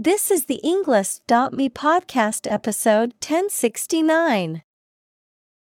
This 0.00 0.30
is 0.30 0.44
the 0.44 0.60
Englist.me 0.62 1.70
podcast 1.70 2.46
episode 2.48 3.14
1069. 3.14 4.62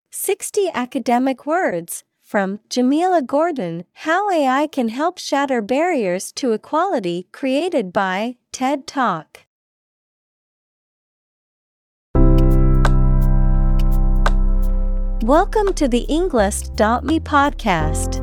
60 0.10 0.70
academic 0.74 1.46
words 1.46 2.04
from 2.20 2.60
Jamila 2.68 3.22
Gordon 3.22 3.84
How 3.94 4.32
AI 4.32 4.66
Can 4.66 4.90
Help 4.90 5.20
Shatter 5.20 5.62
Barriers 5.62 6.32
to 6.32 6.52
Equality, 6.52 7.28
created 7.32 7.94
by 7.94 8.38
TED 8.52 8.88
Talk. 8.88 9.42
Welcome 15.22 15.74
to 15.76 15.88
the 15.88 16.08
Englist.me 16.10 17.20
podcast. 17.20 18.23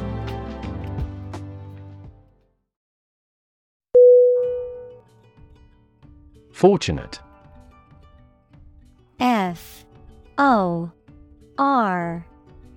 Fortunate. 6.61 7.19
F 9.19 9.83
O 10.37 10.91
R 11.57 12.23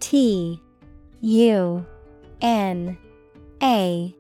T 0.01 0.59
U 1.21 1.87
N 2.41 2.97
A 3.63 4.15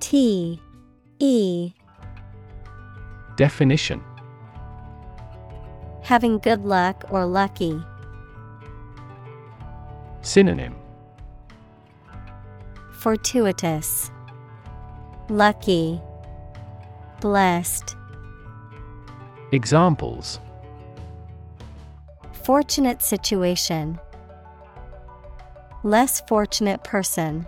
T 0.00 0.58
E 1.18 1.72
Definition 3.36 4.02
Having 6.00 6.38
good 6.38 6.64
luck 6.64 7.04
or 7.10 7.26
lucky. 7.26 7.78
Synonym 10.22 10.74
Fortuitous, 12.92 14.10
Lucky, 15.28 16.00
Blessed. 17.20 17.96
Examples 19.54 20.40
Fortunate 22.42 23.00
situation. 23.00 24.00
Less 25.84 26.20
fortunate 26.22 26.82
person. 26.82 27.46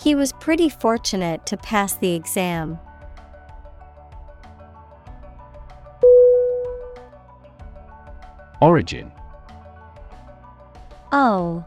He 0.00 0.14
was 0.14 0.32
pretty 0.34 0.68
fortunate 0.68 1.44
to 1.46 1.56
pass 1.56 1.96
the 1.96 2.14
exam. 2.14 2.78
Origin 8.60 9.10
O 11.10 11.64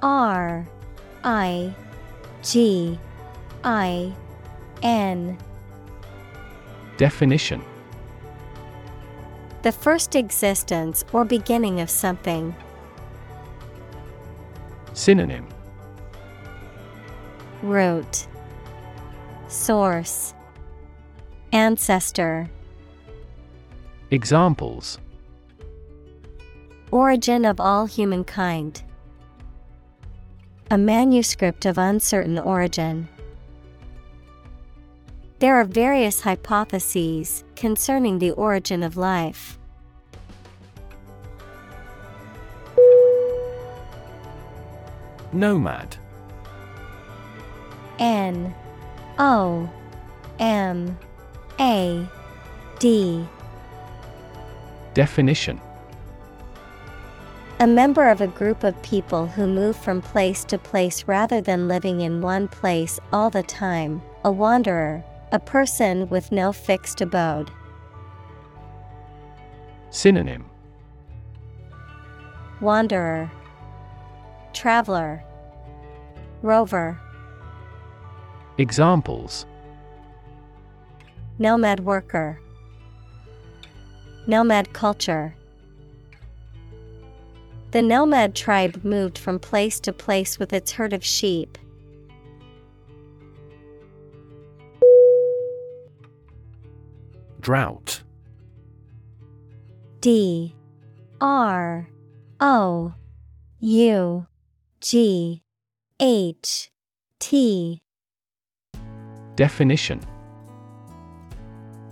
R 0.00 0.66
I 1.22 1.74
G 2.42 2.98
I 3.62 4.14
N 4.82 5.36
Definition 6.96 7.60
The 9.62 9.72
first 9.72 10.14
existence 10.14 11.04
or 11.12 11.24
beginning 11.24 11.80
of 11.80 11.90
something. 11.90 12.54
Synonym 14.92 15.48
Root 17.62 18.28
Source 19.48 20.34
Ancestor 21.52 22.48
Examples 24.10 24.98
Origin 26.92 27.44
of 27.44 27.58
all 27.58 27.86
humankind. 27.86 28.84
A 30.70 30.78
manuscript 30.78 31.66
of 31.66 31.76
uncertain 31.76 32.38
origin. 32.38 33.08
There 35.44 35.60
are 35.60 35.64
various 35.66 36.22
hypotheses 36.22 37.44
concerning 37.54 38.18
the 38.18 38.30
origin 38.30 38.82
of 38.82 38.96
life. 38.96 39.58
Nomad. 45.34 45.98
N 47.98 48.54
O 49.18 49.68
M 50.38 50.98
A 51.60 52.08
D. 52.78 53.28
Definition. 54.94 55.60
A 57.60 57.66
member 57.66 58.08
of 58.08 58.22
a 58.22 58.28
group 58.28 58.64
of 58.64 58.80
people 58.82 59.26
who 59.26 59.46
move 59.46 59.76
from 59.76 60.00
place 60.00 60.42
to 60.44 60.56
place 60.56 61.04
rather 61.06 61.42
than 61.42 61.68
living 61.68 62.00
in 62.00 62.22
one 62.22 62.48
place 62.48 62.98
all 63.12 63.28
the 63.28 63.42
time, 63.42 64.00
a 64.24 64.32
wanderer, 64.32 65.04
a 65.34 65.38
person 65.40 66.08
with 66.10 66.30
no 66.30 66.52
fixed 66.52 67.00
abode. 67.00 67.50
Synonym 69.90 70.44
Wanderer, 72.60 73.28
Traveler, 74.52 75.24
Rover, 76.42 77.00
Examples 78.58 79.44
Nomad 81.40 81.80
worker, 81.80 82.40
Nomad 84.28 84.72
culture. 84.72 85.34
The 87.72 87.82
nomad 87.82 88.36
tribe 88.36 88.84
moved 88.84 89.18
from 89.18 89.40
place 89.40 89.80
to 89.80 89.92
place 89.92 90.38
with 90.38 90.52
its 90.52 90.70
herd 90.70 90.92
of 90.92 91.04
sheep. 91.04 91.58
Drought. 97.44 98.02
D 100.00 100.54
R 101.20 101.86
O 102.40 102.94
U 103.60 104.26
G 104.80 105.42
H 106.00 106.70
T. 107.18 107.82
Definition. 109.36 110.00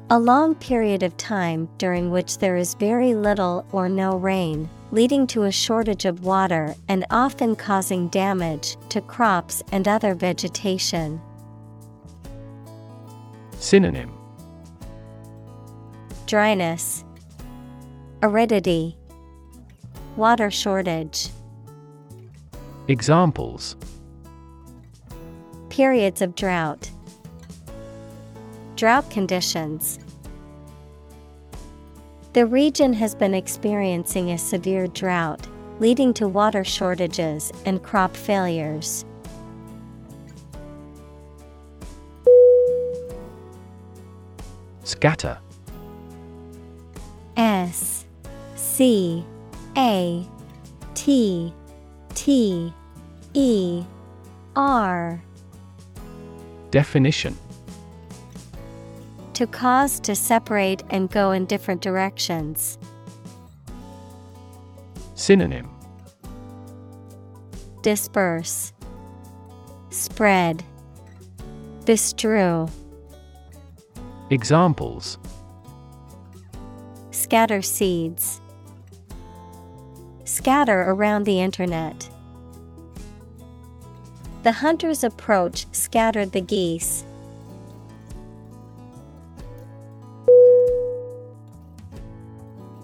A 0.08 0.18
long 0.18 0.54
period 0.54 1.02
of 1.02 1.14
time 1.18 1.68
during 1.76 2.10
which 2.10 2.38
there 2.38 2.56
is 2.56 2.72
very 2.72 3.14
little 3.14 3.66
or 3.72 3.90
no 3.90 4.16
rain, 4.16 4.70
leading 4.90 5.26
to 5.26 5.42
a 5.42 5.52
shortage 5.52 6.06
of 6.06 6.24
water 6.24 6.74
and 6.88 7.04
often 7.10 7.56
causing 7.56 8.08
damage 8.08 8.78
to 8.88 9.02
crops 9.02 9.62
and 9.70 9.86
other 9.86 10.14
vegetation. 10.14 11.20
Synonym 13.58 14.21
Dryness, 16.32 17.04
Aridity, 18.22 18.96
Water 20.16 20.50
shortage. 20.50 21.28
Examples 22.88 23.76
Periods 25.68 26.22
of 26.22 26.34
drought. 26.34 26.90
Drought 28.76 29.10
conditions. 29.10 29.98
The 32.32 32.46
region 32.46 32.94
has 32.94 33.14
been 33.14 33.34
experiencing 33.34 34.30
a 34.30 34.38
severe 34.38 34.86
drought, 34.86 35.46
leading 35.80 36.14
to 36.14 36.26
water 36.26 36.64
shortages 36.64 37.52
and 37.66 37.82
crop 37.82 38.16
failures. 38.16 39.04
Scatter 44.82 45.36
S 47.36 48.04
C 48.54 49.24
A 49.76 50.26
T 50.94 51.52
T 52.14 52.72
E 53.34 53.84
R. 54.56 55.22
Definition. 56.70 57.36
To 59.34 59.46
cause 59.46 59.98
to 60.00 60.14
separate 60.14 60.82
and 60.90 61.10
go 61.10 61.32
in 61.32 61.46
different 61.46 61.80
directions. 61.80 62.78
Synonym. 65.14 65.70
Disperse, 67.82 68.72
Spread, 69.90 70.64
Bestrew. 71.84 72.70
Examples 74.30 75.18
Scatter 77.32 77.62
seeds. 77.62 78.42
Scatter 80.24 80.82
around 80.82 81.24
the 81.24 81.40
internet. 81.40 82.10
The 84.42 84.52
hunter's 84.52 85.02
approach 85.02 85.64
scattered 85.72 86.32
the 86.32 86.42
geese. 86.42 87.06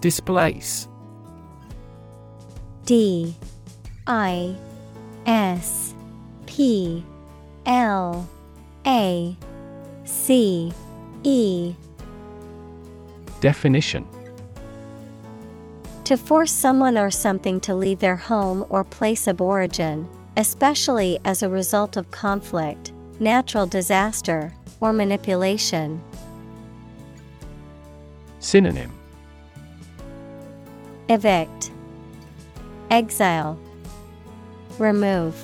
Displace 0.01 0.87
D 2.85 3.35
I 4.07 4.55
S 5.27 5.93
P 6.47 7.05
L 7.67 8.27
A 8.87 9.37
C 10.05 10.73
E 11.21 11.75
Definition 13.41 14.07
To 16.09 16.17
force 16.17 16.51
someone 16.51 16.97
or 16.97 17.11
something 17.11 17.59
to 17.59 17.75
leave 17.75 17.99
their 17.99 18.15
home 18.15 18.65
or 18.69 18.83
place 18.83 19.27
of 19.27 19.39
origin, 19.39 20.09
especially 20.37 21.19
as 21.23 21.43
a 21.43 21.49
result 21.49 21.97
of 21.97 22.09
conflict, 22.09 22.93
natural 23.19 23.67
disaster, 23.67 24.51
or 24.81 24.91
manipulation. 24.91 26.01
Synonym 28.39 28.91
Evict, 31.09 31.69
Exile, 32.89 33.59
Remove, 34.79 35.35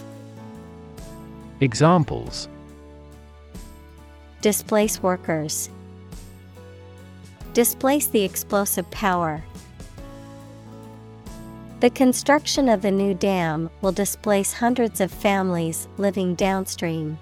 Examples 1.62 2.50
Displace 4.42 5.04
workers, 5.04 5.70
Displace 7.54 8.08
the 8.08 8.24
explosive 8.24 8.90
power. 8.90 9.44
The 11.86 11.92
construction 11.92 12.68
of 12.68 12.82
the 12.82 12.90
new 12.90 13.14
dam 13.14 13.70
will 13.82 13.92
displace 13.92 14.52
hundreds 14.52 15.02
of 15.02 15.12
families 15.12 15.88
living 15.98 16.34
downstream. 16.34 17.20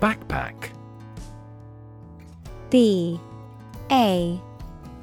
Backpack. 0.00 0.70
B. 2.70 3.20
A. 3.92 4.40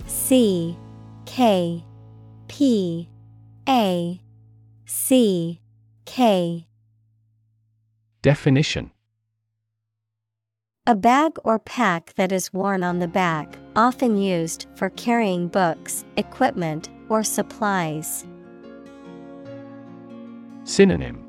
C. 0.06 0.78
K. 1.26 1.82
P. 2.50 3.08
A. 3.70 4.22
C. 4.86 5.62
K. 6.04 6.68
Definition 8.22 8.92
A 10.90 10.96
bag 10.96 11.34
or 11.44 11.60
pack 11.60 12.14
that 12.16 12.32
is 12.32 12.54
worn 12.54 12.82
on 12.82 13.00
the 13.00 13.10
back, 13.10 13.58
often 13.76 14.16
used 14.16 14.68
for 14.76 14.90
carrying 14.92 15.50
books, 15.50 16.06
equipment, 16.16 16.88
or 17.10 17.26
supplies. 17.26 18.26
Synonym. 20.64 21.28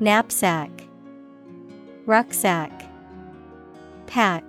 Knapsack, 0.00 0.68
Rucksack, 2.06 2.72
Pack, 4.08 4.42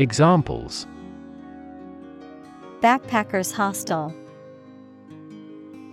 Examples. 0.00 0.88
Backpackers 2.80 3.52
Hostel, 3.52 4.12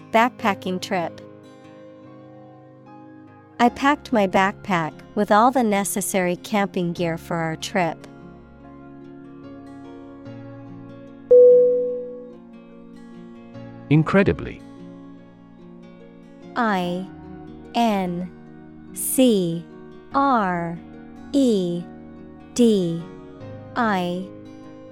Backpacking 0.10 0.82
trip. 0.82 1.22
I 3.60 3.70
packed 3.70 4.14
my 4.14 4.28
backpack 4.28 4.94
with 5.16 5.32
all 5.32 5.50
the 5.50 5.64
necessary 5.64 6.36
camping 6.36 6.94
gear 6.94 7.18
for 7.18 7.38
our 7.38 7.56
trip. 7.56 7.98
Incredibly. 13.90 14.62
I 16.56 17.08
N 17.74 18.30
C 18.94 19.66
R 20.14 20.78
E 21.34 21.84
D 22.54 23.02
I 23.76 24.28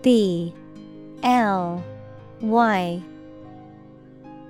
B 0.01 0.53
L 1.21 1.83
Y. 2.41 3.03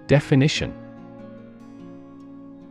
Definition 0.08 0.85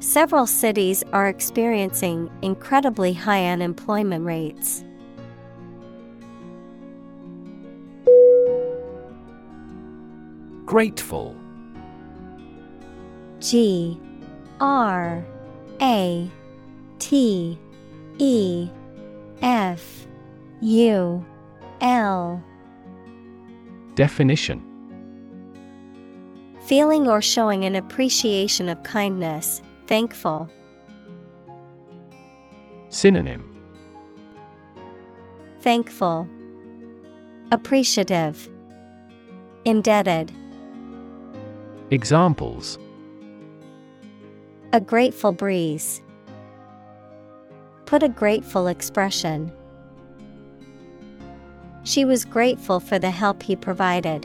Several 0.00 0.46
cities 0.46 1.04
are 1.12 1.28
experiencing 1.28 2.30
incredibly 2.40 3.12
high 3.12 3.46
unemployment 3.46 4.24
rates. 4.24 4.82
Grateful. 10.64 11.36
G 13.40 14.00
R 14.58 15.22
A 15.82 16.30
T 16.98 17.58
E 18.18 18.68
F 19.42 20.06
U 20.62 21.26
L. 21.82 22.42
Definition. 23.96 24.64
Feeling 26.64 27.06
or 27.06 27.20
showing 27.20 27.64
an 27.66 27.74
appreciation 27.74 28.70
of 28.70 28.82
kindness, 28.82 29.60
thankful. 29.90 30.48
Synonym 32.90 33.42
Thankful, 35.62 36.28
Appreciative, 37.50 38.48
Indebted. 39.64 40.30
Examples 41.90 42.78
A 44.72 44.80
grateful 44.80 45.32
breeze. 45.32 46.00
Put 47.84 48.04
a 48.04 48.08
grateful 48.08 48.68
expression. 48.68 49.50
She 51.82 52.04
was 52.04 52.24
grateful 52.24 52.78
for 52.78 53.00
the 53.00 53.10
help 53.10 53.42
he 53.42 53.56
provided. 53.56 54.24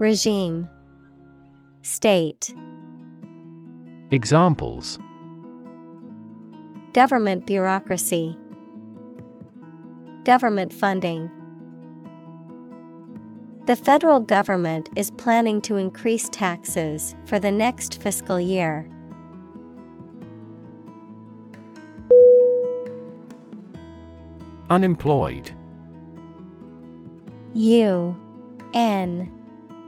Regime 0.00 0.66
State 1.82 2.54
Examples 4.10 4.98
Government 6.94 7.44
bureaucracy, 7.44 8.34
Government 10.24 10.72
funding. 10.72 11.30
The 13.66 13.76
federal 13.76 14.20
government 14.20 14.88
is 14.96 15.10
planning 15.10 15.60
to 15.60 15.76
increase 15.76 16.30
taxes 16.30 17.14
for 17.26 17.38
the 17.38 17.50
next 17.50 18.00
fiscal 18.00 18.40
year. 18.40 18.88
Unemployed. 24.70 25.50
U 27.52 28.16
N 28.72 29.30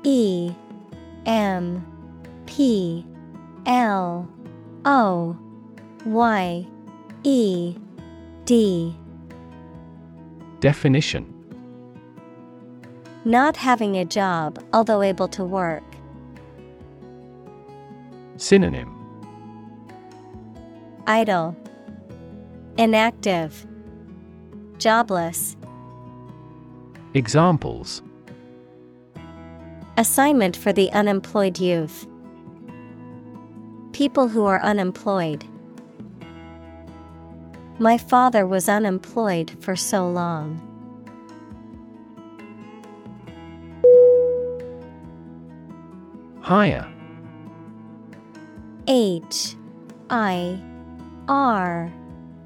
E 0.05 0.53
M 1.27 1.85
P 2.47 3.07
L 3.67 4.29
O 4.85 5.37
Y 6.05 6.67
E 7.23 7.77
D. 8.45 8.97
Definition. 10.61 11.29
Not 13.25 13.57
having 13.57 13.97
a 13.97 14.05
job, 14.05 14.63
although 14.73 15.03
able 15.03 15.29
to 15.29 15.45
work. 15.45 15.85
Synonym. 18.37 18.93
Idle, 21.07 21.57
Inactive, 22.77 23.67
Jobless. 24.79 25.57
Examples 27.15 28.03
Assignment 30.03 30.57
for 30.57 30.73
the 30.73 30.91
unemployed 30.91 31.61
youth. 31.61 32.09
People 33.93 34.27
who 34.27 34.45
are 34.47 34.61
unemployed. 34.61 35.45
My 37.79 37.97
father 37.97 38.45
was 38.45 38.69
unemployed 38.69 39.53
for 39.61 39.77
so 39.77 40.09
long. 40.09 40.59
Hire. 46.41 46.93
H 48.89 49.55
I 50.11 50.61
R 51.29 51.93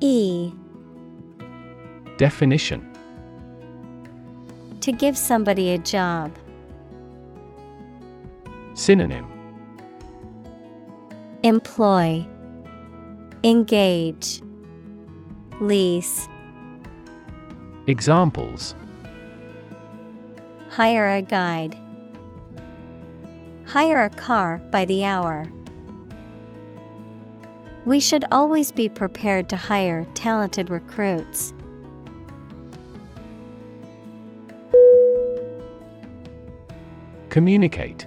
E 0.00 0.52
Definition 2.18 2.86
To 4.82 4.92
give 4.92 5.16
somebody 5.16 5.70
a 5.70 5.78
job. 5.78 6.36
Synonym 8.76 9.26
Employ 11.42 12.26
Engage 13.42 14.42
Lease 15.62 16.28
Examples 17.86 18.74
Hire 20.68 21.08
a 21.08 21.22
guide. 21.22 21.74
Hire 23.64 24.04
a 24.04 24.10
car 24.10 24.58
by 24.70 24.84
the 24.84 25.06
hour. 25.06 25.50
We 27.86 27.98
should 27.98 28.26
always 28.30 28.72
be 28.72 28.90
prepared 28.90 29.48
to 29.48 29.56
hire 29.56 30.06
talented 30.12 30.68
recruits. 30.68 31.54
Communicate. 37.30 38.06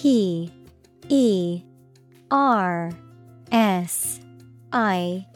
P 0.00 0.48
E 1.08 1.60
R 2.30 2.92
S 3.50 4.20
I 4.72 5.26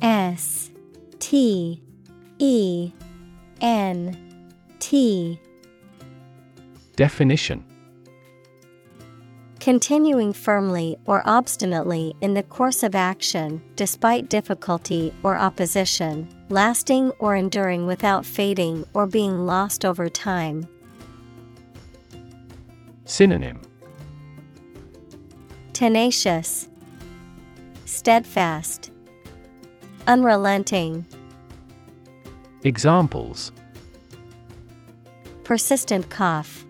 S 0.00 0.70
T 1.18 1.82
E 2.38 2.92
N 3.60 4.46
T. 4.78 5.38
Definition. 6.96 7.62
Continuing 9.60 10.32
firmly 10.32 10.96
or 11.04 11.22
obstinately 11.26 12.14
in 12.22 12.32
the 12.32 12.42
course 12.42 12.82
of 12.82 12.94
action, 12.94 13.60
despite 13.76 14.30
difficulty 14.30 15.12
or 15.22 15.36
opposition, 15.36 16.26
lasting 16.48 17.10
or 17.18 17.36
enduring 17.36 17.84
without 17.84 18.24
fading 18.24 18.86
or 18.94 19.06
being 19.06 19.44
lost 19.44 19.84
over 19.84 20.08
time. 20.08 20.66
Synonym 23.04 23.67
Tenacious, 25.78 26.68
Steadfast, 27.84 28.90
Unrelenting, 30.08 31.06
Examples 32.64 33.52
Persistent 35.44 36.10
cough, 36.10 36.66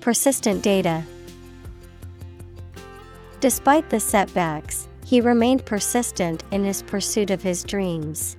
Persistent 0.00 0.64
data. 0.64 1.04
Despite 3.38 3.88
the 3.90 4.00
setbacks, 4.00 4.88
he 5.06 5.20
remained 5.20 5.64
persistent 5.64 6.42
in 6.50 6.64
his 6.64 6.82
pursuit 6.82 7.30
of 7.30 7.44
his 7.44 7.62
dreams. 7.62 8.36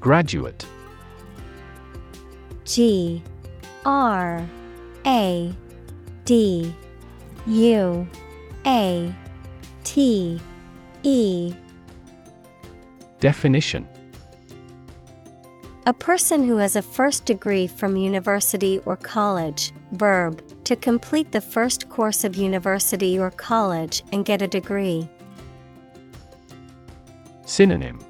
Graduate 0.00 0.66
G 2.66 3.22
R 3.84 4.46
A 5.06 5.54
D 6.24 6.74
U 7.46 8.08
A 8.66 9.14
T 9.84 10.40
E. 11.04 11.54
Definition. 13.20 13.88
A 15.86 15.92
person 15.92 16.42
who 16.42 16.56
has 16.56 16.74
a 16.74 16.82
first 16.82 17.24
degree 17.26 17.68
from 17.68 17.96
university 17.96 18.80
or 18.80 18.96
college, 18.96 19.72
verb, 19.92 20.42
to 20.64 20.74
complete 20.74 21.30
the 21.30 21.40
first 21.40 21.88
course 21.88 22.24
of 22.24 22.34
university 22.34 23.16
or 23.16 23.30
college 23.30 24.02
and 24.10 24.24
get 24.24 24.42
a 24.42 24.48
degree. 24.48 25.08
Synonym. 27.44 28.00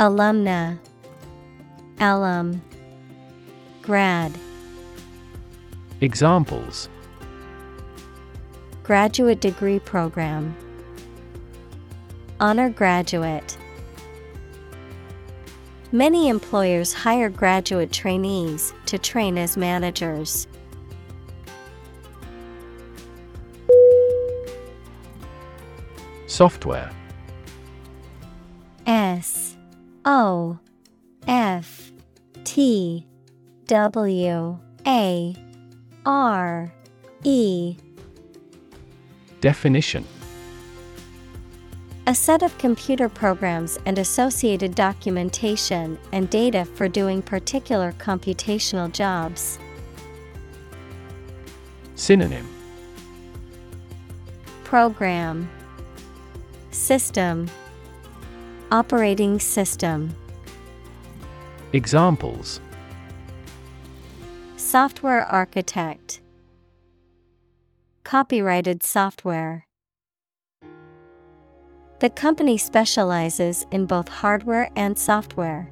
Alumna, 0.00 0.80
Alum, 2.00 2.62
Grad, 3.82 4.32
Examples 6.00 6.88
Graduate 8.82 9.40
Degree 9.40 9.78
Program, 9.78 10.56
Honor 12.40 12.70
Graduate. 12.70 13.58
Many 15.92 16.28
employers 16.28 16.94
hire 16.94 17.28
graduate 17.28 17.92
trainees 17.92 18.72
to 18.86 18.96
train 18.96 19.36
as 19.36 19.58
managers. 19.58 20.46
Software 26.26 26.90
S 28.86 29.56
O 30.06 30.58
F 31.26 31.79
T 32.52 33.06
W 33.68 34.58
A 34.84 35.36
R 36.04 36.74
E. 37.22 37.76
Definition. 39.40 40.04
A 42.08 42.14
set 42.16 42.42
of 42.42 42.58
computer 42.58 43.08
programs 43.08 43.78
and 43.86 44.00
associated 44.00 44.74
documentation 44.74 45.96
and 46.10 46.28
data 46.28 46.64
for 46.64 46.88
doing 46.88 47.22
particular 47.22 47.92
computational 47.98 48.92
jobs. 48.92 49.60
Synonym. 51.94 52.48
Program. 54.64 55.48
System. 56.72 57.48
Operating 58.72 59.38
System 59.38 60.16
Examples. 61.72 62.60
Software 64.56 65.24
Architect. 65.24 66.20
Copyrighted 68.02 68.82
software. 68.82 69.68
The 72.00 72.10
company 72.10 72.58
specializes 72.58 73.66
in 73.70 73.86
both 73.86 74.08
hardware 74.08 74.68
and 74.74 74.98
software. 74.98 75.70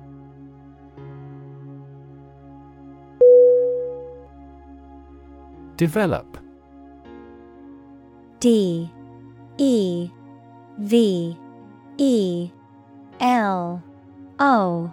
Develop. 5.77 6.39
D. 8.39 8.89
E. 9.57 10.11
V. 10.79 11.37
E. 11.97 12.51
L. 13.19 13.83
O 14.39 14.93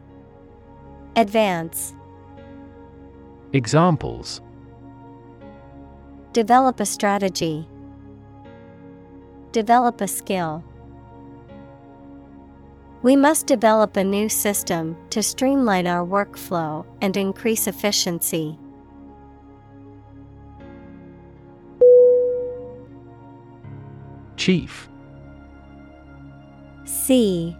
Advance. 1.17 1.93
Examples 3.51 4.41
Develop 6.31 6.79
a 6.79 6.85
strategy. 6.85 7.67
Develop 9.51 9.99
a 9.99 10.07
skill. 10.07 10.63
We 13.01 13.17
must 13.17 13.45
develop 13.45 13.97
a 13.97 14.05
new 14.05 14.29
system 14.29 14.95
to 15.09 15.21
streamline 15.21 15.85
our 15.85 16.05
workflow 16.05 16.85
and 17.01 17.17
increase 17.17 17.67
efficiency. 17.67 18.57
Chief 24.37 24.87
C 26.85 27.55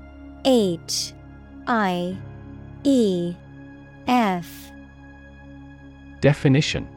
H 0.46 1.14
I 1.68 2.18
E 2.84 3.36
F. 4.08 4.72
Definition. 6.20 6.88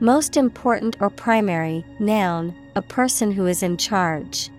Most 0.00 0.36
important 0.36 0.96
or 1.00 1.10
primary, 1.10 1.84
noun, 1.98 2.54
a 2.76 2.82
person 2.82 3.32
who 3.32 3.46
is 3.46 3.62
in 3.62 3.76
charge. 3.76 4.50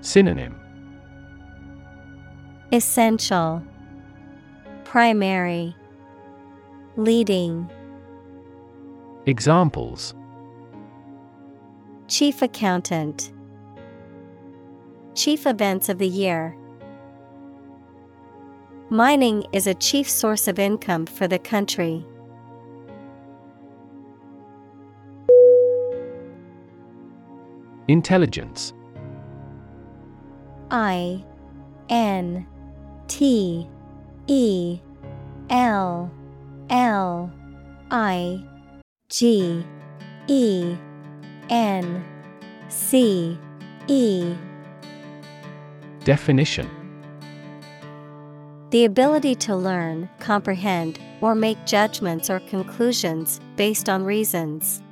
Synonym. 0.00 0.58
Essential, 2.72 3.62
Primary, 4.84 5.76
Leading. 6.96 7.70
Examples. 9.26 10.14
Chief 12.08 12.42
Accountant, 12.42 13.32
Chief 15.14 15.46
Events 15.46 15.88
of 15.88 15.98
the 15.98 16.08
Year. 16.08 16.56
Mining 18.92 19.46
is 19.54 19.66
a 19.66 19.72
chief 19.72 20.06
source 20.06 20.46
of 20.46 20.58
income 20.58 21.06
for 21.06 21.26
the 21.26 21.38
country. 21.38 22.04
Intelligence. 27.88 28.74
I 30.70 31.24
N 31.88 32.46
T 33.08 33.66
E 34.26 34.78
L 35.48 36.12
L 36.68 37.32
I 37.90 38.44
G 39.08 39.64
E 40.26 40.76
N 41.48 42.04
C 42.68 43.38
E. 43.88 44.34
Definition 46.04 46.81
The 48.72 48.86
ability 48.86 49.34
to 49.34 49.54
learn, 49.54 50.08
comprehend, 50.18 50.98
or 51.20 51.34
make 51.34 51.66
judgments 51.66 52.30
or 52.30 52.40
conclusions 52.40 53.38
based 53.54 53.90
on 53.90 54.02
reasons. 54.02 54.82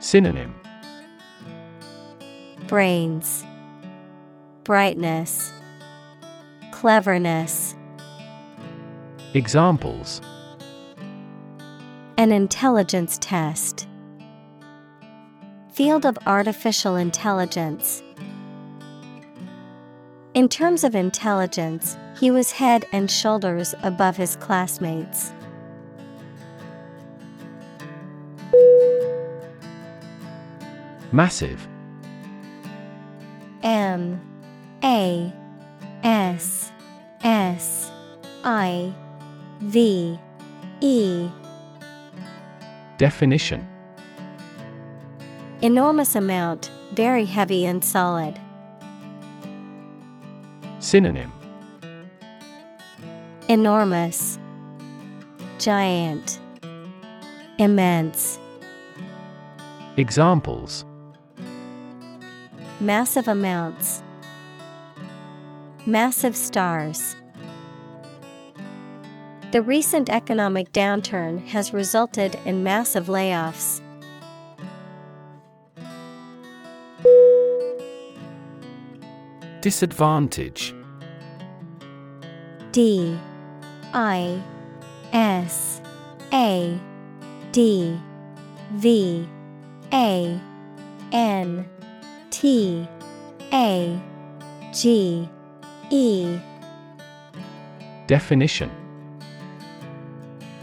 Synonym 0.00 0.54
Brains, 2.68 3.44
Brightness, 4.64 5.52
Cleverness. 6.70 7.76
Examples 9.34 10.22
An 12.16 12.32
intelligence 12.32 13.18
test. 13.20 13.86
Field 15.70 16.06
of 16.06 16.16
artificial 16.24 16.96
intelligence. 16.96 18.02
In 20.34 20.48
terms 20.48 20.82
of 20.82 20.94
intelligence, 20.94 21.98
he 22.18 22.30
was 22.30 22.52
head 22.52 22.86
and 22.90 23.10
shoulders 23.10 23.74
above 23.82 24.16
his 24.16 24.34
classmates. 24.36 25.30
Massive 31.12 31.68
M 33.62 34.18
A 34.82 35.30
S 36.02 36.72
S 37.22 37.90
I 38.42 38.94
V 39.60 40.18
E 40.80 41.28
Definition 42.96 43.68
Enormous 45.60 46.16
amount, 46.16 46.70
very 46.94 47.26
heavy 47.26 47.66
and 47.66 47.84
solid. 47.84 48.40
Synonym 50.82 51.32
Enormous, 53.48 54.36
Giant, 55.58 56.40
Immense. 57.58 58.40
Examples 59.96 60.84
Massive 62.80 63.28
amounts. 63.28 64.02
Massive 65.86 66.36
stars. 66.36 67.14
The 69.52 69.62
recent 69.62 70.10
economic 70.10 70.72
downturn 70.72 71.46
has 71.46 71.72
resulted 71.72 72.36
in 72.44 72.64
massive 72.64 73.06
layoffs. 73.06 73.81
Disadvantage. 79.62 80.74
D 82.72 83.16
I 83.94 84.42
S 85.12 85.80
A 86.32 86.80
D 87.52 87.96
V 88.72 89.28
A 89.92 90.40
N 91.12 91.68
T 92.30 92.88
A 93.52 94.02
G 94.72 95.28
E. 95.90 96.38
Definition. 98.08 98.68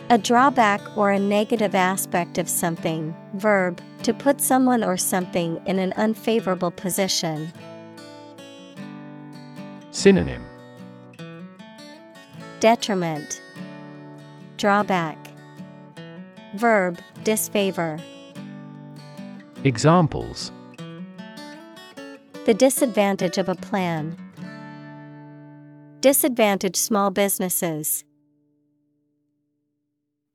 A 0.09 0.17
drawback 0.17 0.81
or 0.97 1.11
a 1.11 1.19
negative 1.19 1.73
aspect 1.73 2.37
of 2.37 2.49
something, 2.49 3.15
verb, 3.35 3.79
to 4.03 4.13
put 4.13 4.41
someone 4.41 4.83
or 4.83 4.97
something 4.97 5.61
in 5.65 5.79
an 5.79 5.93
unfavorable 5.95 6.71
position. 6.71 7.53
Synonym 9.99 10.45
Detriment, 12.61 13.41
drawback. 14.55 15.17
Verb, 16.55 16.99
disfavor. 17.25 17.99
Examples 19.65 20.53
The 22.45 22.53
disadvantage 22.53 23.37
of 23.37 23.49
a 23.49 23.55
plan. 23.55 24.15
Disadvantage 25.99 26.77
small 26.77 27.11
businesses. 27.11 28.05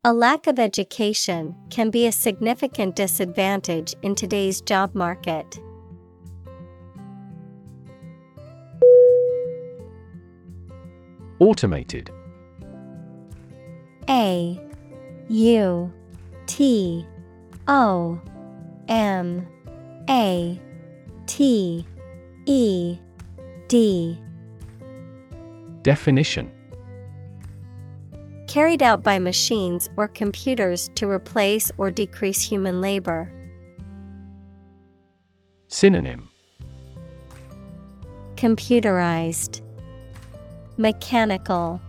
A 0.05 0.13
lack 0.13 0.47
of 0.47 0.59
education 0.59 1.55
can 1.71 1.89
be 1.89 2.07
a 2.07 2.13
significant 2.13 2.97
disadvantage 2.97 3.95
in 4.03 4.15
today's 4.15 4.61
job 4.61 4.95
market. 4.95 5.59
Automated. 11.39 12.11
A 14.09 14.61
U 15.29 15.93
T 16.47 17.07
O 17.67 18.21
M 18.89 19.47
A 20.09 20.61
T 21.27 21.87
E 22.47 22.99
D. 23.69 24.19
Definition. 25.83 26.51
Carried 28.47 28.83
out 28.83 29.03
by 29.03 29.19
machines 29.19 29.89
or 29.97 30.07
computers 30.07 30.91
to 30.95 31.09
replace 31.09 31.73
or 31.77 31.91
decrease 31.91 32.41
human 32.41 32.81
labor. 32.81 33.33
Synonym. 35.69 36.29
Computerized, 38.37 39.61
Mechanical, 40.77 41.81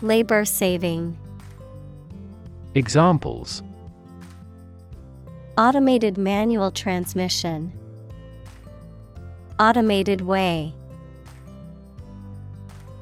Labor 0.00 0.46
saving. 0.46 1.18
Examples 2.74 3.62
Automated 5.58 6.16
manual 6.16 6.70
transmission, 6.70 7.70
Automated 9.58 10.22
way. 10.22 10.74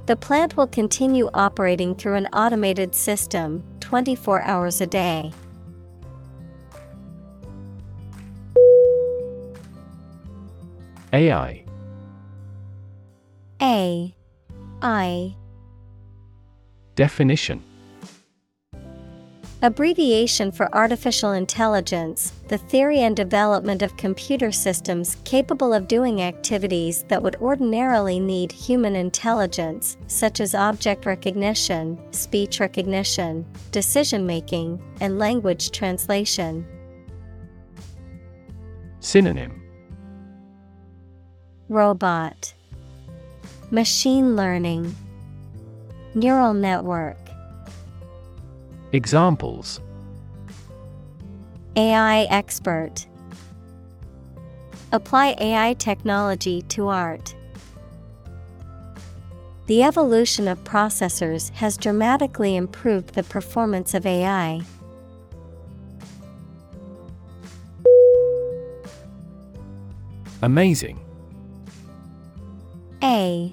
The 0.06 0.16
plant 0.16 0.56
will 0.56 0.66
continue 0.66 1.30
operating 1.34 1.94
through 1.94 2.14
an 2.14 2.26
automated 2.32 2.96
system 2.96 3.62
24 3.78 4.42
hours 4.42 4.80
a 4.80 4.86
day. 4.88 5.32
AI 11.12 11.64
A 13.62 14.14
I. 14.84 15.34
Definition. 16.94 17.64
Abbreviation 19.62 20.52
for 20.52 20.72
artificial 20.76 21.32
intelligence, 21.32 22.34
the 22.48 22.58
theory 22.58 22.98
and 22.98 23.16
development 23.16 23.80
of 23.80 23.96
computer 23.96 24.52
systems 24.52 25.16
capable 25.24 25.72
of 25.72 25.88
doing 25.88 26.20
activities 26.20 27.04
that 27.04 27.22
would 27.22 27.36
ordinarily 27.36 28.20
need 28.20 28.52
human 28.52 28.94
intelligence, 28.94 29.96
such 30.06 30.38
as 30.38 30.54
object 30.54 31.06
recognition, 31.06 31.98
speech 32.12 32.60
recognition, 32.60 33.46
decision 33.70 34.26
making, 34.26 34.78
and 35.00 35.18
language 35.18 35.70
translation. 35.70 36.66
Synonym. 39.00 39.62
Robot 41.70 42.52
Machine 43.74 44.36
learning. 44.36 44.94
Neural 46.14 46.54
network. 46.54 47.16
Examples. 48.92 49.80
AI 51.74 52.22
expert. 52.30 53.04
Apply 54.92 55.34
AI 55.40 55.74
technology 55.74 56.62
to 56.68 56.86
art. 56.86 57.34
The 59.66 59.82
evolution 59.82 60.46
of 60.46 60.62
processors 60.62 61.50
has 61.54 61.76
dramatically 61.76 62.54
improved 62.54 63.14
the 63.14 63.24
performance 63.24 63.92
of 63.92 64.06
AI. 64.06 64.62
Amazing. 70.42 71.00
A 73.02 73.52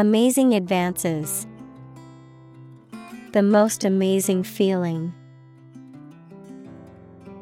Amazing 0.00 0.54
advances. 0.54 1.46
The 3.32 3.42
most 3.42 3.84
amazing 3.84 4.44
feeling. 4.44 5.12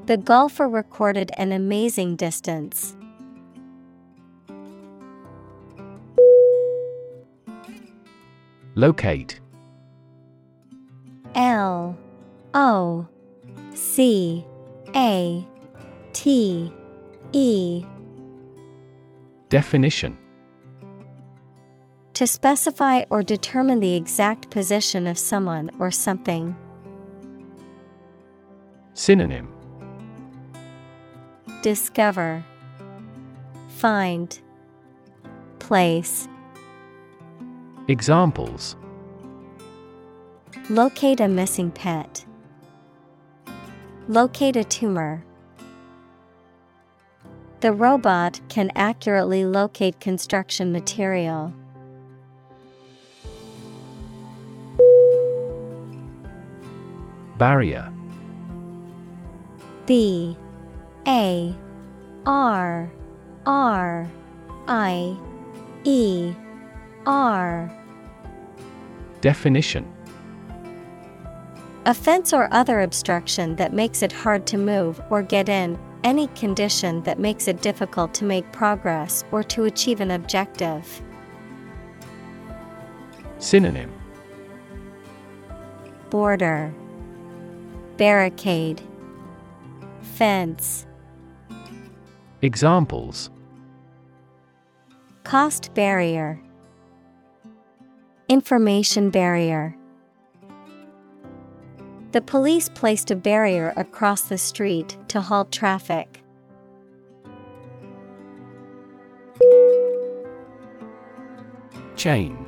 The 0.06 0.16
golfer 0.16 0.68
recorded 0.68 1.30
an 1.38 1.52
amazing 1.52 2.16
distance. 2.16 2.96
Locate 8.74 9.38
L 11.36 11.96
O 12.54 13.06
C 13.72 14.44
A 14.96 15.46
T 16.12 16.72
E 17.30 17.84
Definition 19.48 20.18
To 22.18 22.26
specify 22.26 23.04
or 23.10 23.22
determine 23.22 23.78
the 23.78 23.94
exact 23.94 24.50
position 24.50 25.06
of 25.06 25.16
someone 25.16 25.70
or 25.78 25.92
something. 25.92 26.56
Synonym 28.92 29.54
Discover, 31.62 32.44
Find, 33.68 34.36
Place. 35.60 36.26
Examples 37.86 38.74
Locate 40.70 41.20
a 41.20 41.28
missing 41.28 41.70
pet. 41.70 42.26
Locate 44.08 44.56
a 44.56 44.64
tumor. 44.64 45.24
The 47.60 47.70
robot 47.70 48.40
can 48.48 48.72
accurately 48.74 49.44
locate 49.44 50.00
construction 50.00 50.72
material. 50.72 51.54
Barrier. 57.38 57.92
B 59.86 60.36
A 61.06 61.54
R 62.26 62.90
R 63.46 64.10
I 64.66 65.16
E 65.84 66.34
R. 67.06 67.72
Definition. 69.20 69.90
A 71.86 71.94
fence 71.94 72.32
or 72.32 72.52
other 72.52 72.80
obstruction 72.80 73.54
that 73.56 73.72
makes 73.72 74.02
it 74.02 74.12
hard 74.12 74.46
to 74.48 74.58
move 74.58 75.00
or 75.08 75.22
get 75.22 75.48
in, 75.48 75.78
any 76.04 76.26
condition 76.28 77.02
that 77.04 77.18
makes 77.18 77.48
it 77.48 77.62
difficult 77.62 78.12
to 78.14 78.24
make 78.24 78.50
progress 78.52 79.24
or 79.30 79.42
to 79.44 79.64
achieve 79.64 80.00
an 80.00 80.10
objective. 80.10 81.02
Synonym. 83.38 83.92
Border 86.10 86.74
Barricade 87.98 88.80
Fence 90.00 90.86
Examples. 92.42 93.28
Cost 95.24 95.74
barrier 95.74 96.40
Information 98.28 99.10
barrier. 99.10 99.76
The 102.12 102.20
police 102.20 102.68
placed 102.68 103.10
a 103.10 103.16
barrier 103.16 103.72
across 103.76 104.22
the 104.22 104.38
street 104.38 104.96
to 105.08 105.20
halt 105.20 105.50
traffic. 105.50 106.22
Chain. 111.96 112.46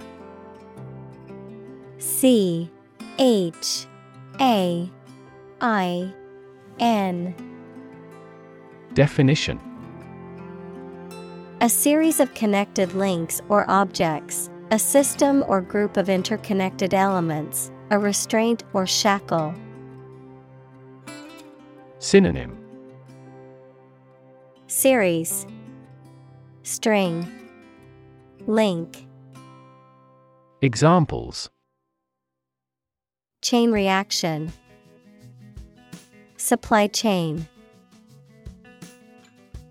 C 1.99 2.71
H 3.19 3.87
A 4.41 4.89
I 5.61 6.15
N. 6.79 7.35
Definition. 8.95 9.61
A 11.61 11.69
series 11.69 12.21
of 12.21 12.33
connected 12.33 12.95
links 12.95 13.43
or 13.51 13.69
objects, 13.71 14.49
a 14.71 14.79
system 14.79 15.45
or 15.47 15.61
group 15.61 15.99
of 15.99 16.09
interconnected 16.09 16.95
elements, 16.95 17.71
a 17.91 17.99
restraint 17.99 18.65
or 18.73 18.87
shackle. 18.87 19.55
Synonym. 21.99 22.57
Series. 24.67 25.47
String. 26.63 27.31
Link. 28.47 29.07
Examples. 30.63 31.51
Chain 33.43 33.73
reaction 33.73 34.53
Supply 36.51 36.89
chain. 36.89 37.47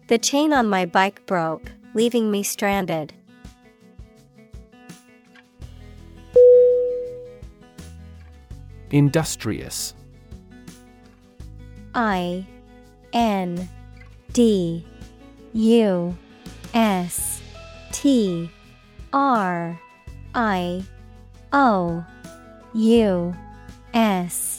The 0.08 0.18
chain 0.18 0.54
on 0.54 0.68
my 0.68 0.86
bike 0.86 1.26
broke, 1.26 1.74
leaving 1.94 2.32
me 2.32 2.42
stranded. 2.42 3.12
Industrious. 8.92 9.94
I 11.94 12.48
N 13.12 13.68
D 14.32 14.86
U 15.52 16.18
S 16.74 17.42
T 17.92 18.50
R 19.12 19.82
I 20.34 20.86
O 21.52 22.06
U 22.74 23.36
S 23.94 24.59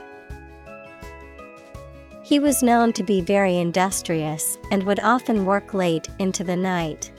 He 2.31 2.39
was 2.39 2.63
known 2.63 2.93
to 2.93 3.03
be 3.03 3.19
very 3.19 3.57
industrious 3.57 4.57
and 4.71 4.83
would 4.83 5.01
often 5.01 5.45
work 5.45 5.73
late 5.73 6.07
into 6.17 6.45
the 6.45 6.55
night. 6.55 7.11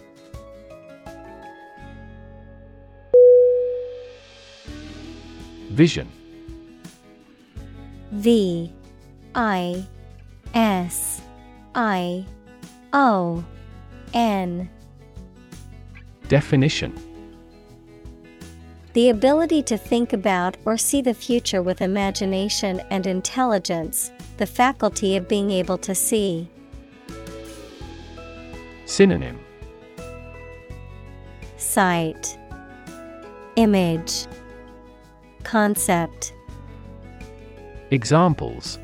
Vision. 5.68 6.10
V 8.12 8.72
I 9.34 9.84
S 10.54 11.20
I 11.74 12.24
O 12.94 13.44
N. 14.14 14.70
Definition. 16.28 16.94
The 18.94 19.10
ability 19.10 19.62
to 19.64 19.76
think 19.76 20.14
about 20.14 20.56
or 20.64 20.78
see 20.78 21.02
the 21.02 21.12
future 21.12 21.60
with 21.60 21.82
imagination 21.82 22.80
and 22.88 23.06
intelligence, 23.06 24.10
the 24.36 24.46
faculty 24.46 25.16
of 25.16 25.28
being 25.28 25.50
able 25.50 25.78
to 25.78 25.94
see. 25.94 26.48
Synonym 28.86 29.38
Sight, 31.56 32.38
Image, 33.56 34.26
Concept. 35.44 36.34
Examples 37.90 38.78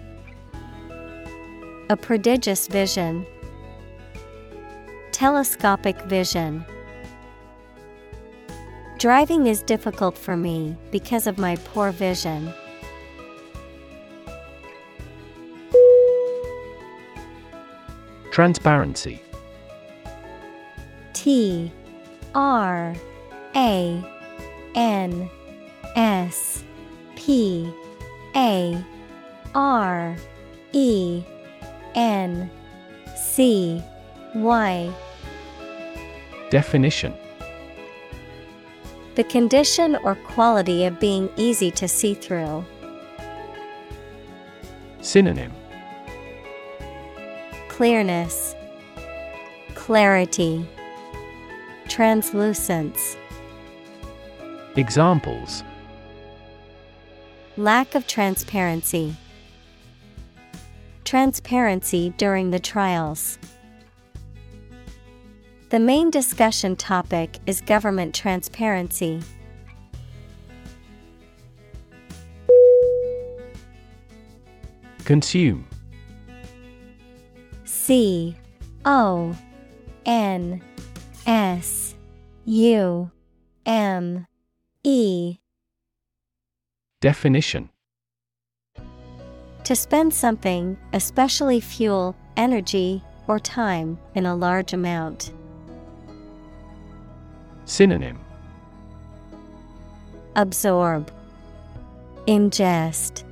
A 1.90 1.96
prodigious 1.96 2.68
vision. 2.68 3.26
Telescopic 5.12 6.00
vision. 6.02 6.64
Driving 8.98 9.46
is 9.46 9.62
difficult 9.62 10.16
for 10.16 10.36
me 10.36 10.76
because 10.90 11.26
of 11.26 11.38
my 11.38 11.56
poor 11.56 11.92
vision. 11.92 12.52
Transparency. 18.38 19.20
T 21.12 21.72
R 22.36 22.94
A 23.56 24.04
N 24.76 25.30
S 25.96 26.62
P 27.16 27.68
A 28.36 28.80
R 29.56 30.16
E 30.72 31.24
N 31.96 32.48
C 33.16 33.82
Y. 34.36 34.94
Definition. 36.50 37.12
The 39.16 39.24
condition 39.24 39.96
or 40.04 40.14
quality 40.14 40.84
of 40.84 41.00
being 41.00 41.28
easy 41.36 41.72
to 41.72 41.88
see 41.88 42.14
through. 42.14 42.64
Synonym 45.00 45.50
Clearness, 47.78 48.56
Clarity, 49.76 50.66
Translucence. 51.86 53.16
Examples 54.74 55.62
Lack 57.56 57.94
of 57.94 58.04
transparency. 58.08 59.14
Transparency 61.04 62.12
during 62.16 62.50
the 62.50 62.58
trials. 62.58 63.38
The 65.68 65.78
main 65.78 66.10
discussion 66.10 66.74
topic 66.74 67.38
is 67.46 67.60
government 67.60 68.12
transparency. 68.12 69.22
Consume 75.04 75.67
C 77.88 78.36
O 78.84 79.34
N 80.04 80.60
S 81.26 81.94
U 82.44 83.10
M 83.64 84.26
E. 84.84 85.38
Definition. 87.00 87.70
To 89.64 89.74
spend 89.74 90.12
something, 90.12 90.76
especially 90.92 91.60
fuel, 91.60 92.14
energy, 92.36 93.02
or 93.26 93.38
time, 93.38 93.98
in 94.14 94.26
a 94.26 94.36
large 94.36 94.74
amount. 94.74 95.32
Synonym. 97.64 98.18
Absorb, 100.36 101.10
Ingest, 102.26 103.24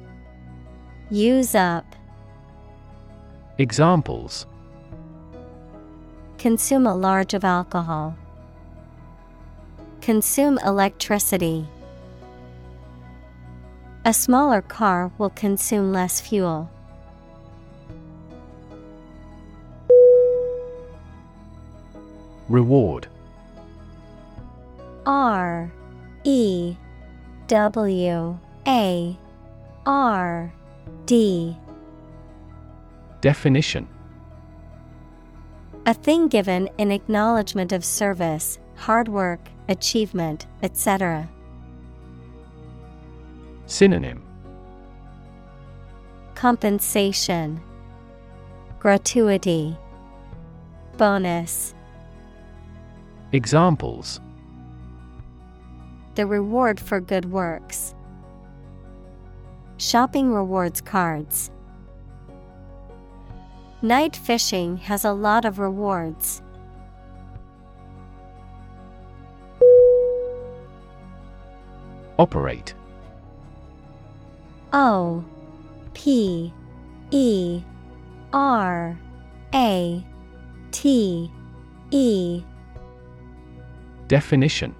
Use 1.10 1.54
up, 1.54 1.95
Examples 3.58 4.46
Consume 6.36 6.86
a 6.86 6.94
large 6.94 7.32
of 7.32 7.42
alcohol. 7.42 8.14
Consume 10.02 10.58
electricity. 10.58 11.66
A 14.04 14.12
smaller 14.12 14.60
car 14.60 15.10
will 15.16 15.30
consume 15.30 15.90
less 15.90 16.20
fuel. 16.20 16.70
Reward 22.50 23.08
R 25.06 25.72
E 26.24 26.76
W 27.48 28.38
A 28.66 29.18
R 29.86 30.52
D 31.06 31.56
Definition 33.20 33.88
A 35.86 35.94
thing 35.94 36.28
given 36.28 36.68
in 36.78 36.92
acknowledgement 36.92 37.72
of 37.72 37.84
service, 37.84 38.58
hard 38.76 39.08
work, 39.08 39.40
achievement, 39.68 40.46
etc. 40.62 41.28
Synonym 43.66 44.22
Compensation, 46.34 47.60
Gratuity, 48.78 49.76
Bonus. 50.98 51.74
Examples 53.32 54.20
The 56.14 56.26
reward 56.26 56.78
for 56.78 57.00
good 57.00 57.30
works. 57.32 57.94
Shopping 59.78 60.32
rewards 60.32 60.80
cards. 60.80 61.50
Night 63.82 64.16
fishing 64.16 64.78
has 64.78 65.04
a 65.04 65.12
lot 65.12 65.44
of 65.44 65.58
rewards. 65.58 66.40
Operate. 72.18 72.72
O 74.72 75.22
P 75.92 76.52
E 77.10 77.62
R 78.32 78.98
A 79.54 80.04
T 80.70 81.30
E 81.90 82.42
Definition 84.08 84.74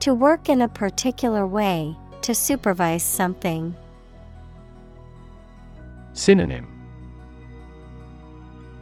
To 0.00 0.14
work 0.14 0.48
in 0.48 0.62
a 0.62 0.68
particular 0.68 1.46
way, 1.46 1.94
to 2.22 2.34
supervise 2.34 3.02
something. 3.02 3.76
Synonym 6.14 6.73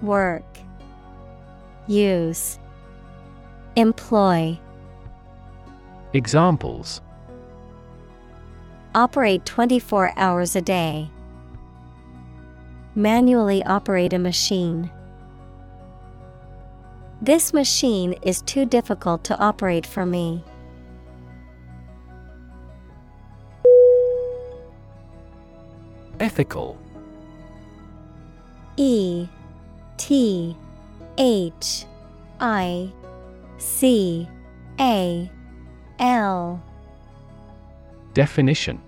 Work 0.02 0.44
Use 1.86 2.58
Employ 3.76 4.58
Examples 6.12 7.00
Operate 8.94 9.46
24 9.46 10.12
hours 10.16 10.56
a 10.56 10.60
day. 10.60 11.08
Manually 12.96 13.62
operate 13.64 14.12
a 14.12 14.18
machine. 14.18 14.90
This 17.22 17.54
machine 17.54 18.14
is 18.22 18.42
too 18.42 18.66
difficult 18.66 19.22
to 19.24 19.38
operate 19.38 19.86
for 19.86 20.04
me. 20.04 20.44
Ethical 26.18 26.76
E 28.76 29.28
T 30.02 30.56
H 31.16 31.84
I 32.40 32.90
C 33.58 34.26
A 34.80 35.30
L. 36.00 36.60
Definition. 38.12 38.80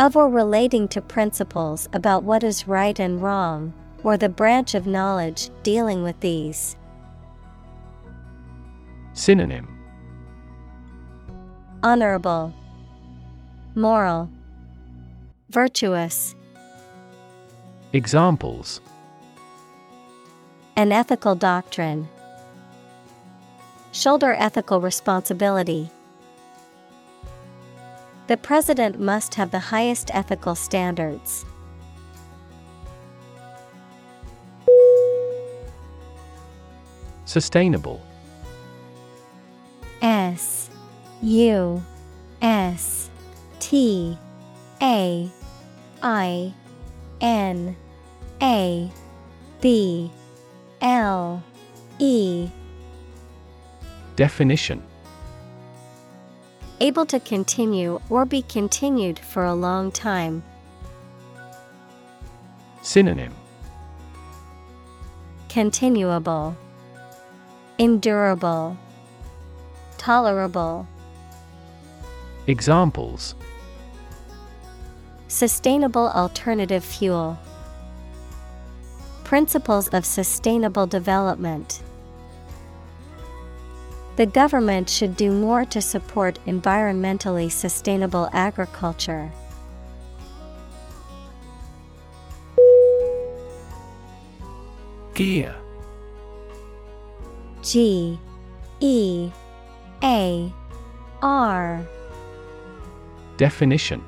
Of 0.00 0.16
or 0.16 0.28
relating 0.28 0.88
to 0.88 1.00
principles 1.00 1.88
about 1.92 2.24
what 2.24 2.42
is 2.42 2.66
right 2.66 2.98
and 2.98 3.22
wrong, 3.22 3.72
or 4.02 4.16
the 4.16 4.28
branch 4.28 4.74
of 4.74 4.88
knowledge 4.88 5.50
dealing 5.62 6.02
with 6.02 6.18
these. 6.18 6.76
Synonym. 9.12 9.68
Honorable, 11.84 12.52
Moral, 13.76 14.28
Virtuous. 15.48 16.34
Examples 17.92 18.80
An 20.74 20.90
ethical 20.90 21.34
doctrine. 21.34 22.08
Shoulder 23.92 24.32
ethical 24.32 24.80
responsibility. 24.80 25.90
The 28.26 28.38
president 28.38 28.98
must 28.98 29.34
have 29.34 29.50
the 29.50 29.58
highest 29.58 30.10
ethical 30.14 30.54
standards. 30.54 31.44
Sustainable 37.26 38.00
S 40.00 40.70
U 41.22 41.82
S 42.40 43.10
T 43.60 44.18
A 44.80 45.30
I 46.02 46.54
N 47.20 47.76
A 48.40 48.90
B 49.60 50.10
L 50.82 51.40
E 52.00 52.50
Definition 54.16 54.82
Able 56.80 57.06
to 57.06 57.20
continue 57.20 58.00
or 58.10 58.24
be 58.24 58.42
continued 58.42 59.20
for 59.20 59.44
a 59.44 59.54
long 59.54 59.92
time. 59.92 60.42
Synonym 62.82 63.32
Continuable, 65.48 66.56
Endurable, 67.78 68.76
Tolerable. 69.98 70.88
Examples 72.48 73.36
Sustainable 75.28 76.08
alternative 76.08 76.84
fuel. 76.84 77.38
Principles 79.32 79.88
of 79.94 80.04
sustainable 80.04 80.86
development. 80.86 81.82
The 84.16 84.26
government 84.26 84.90
should 84.90 85.16
do 85.16 85.32
more 85.32 85.64
to 85.64 85.80
support 85.80 86.38
environmentally 86.46 87.50
sustainable 87.50 88.28
agriculture. 88.34 89.32
Gear 95.14 95.56
G 97.62 98.18
E 98.80 99.30
A 100.02 100.52
R 101.22 101.86
Definition 103.38 104.04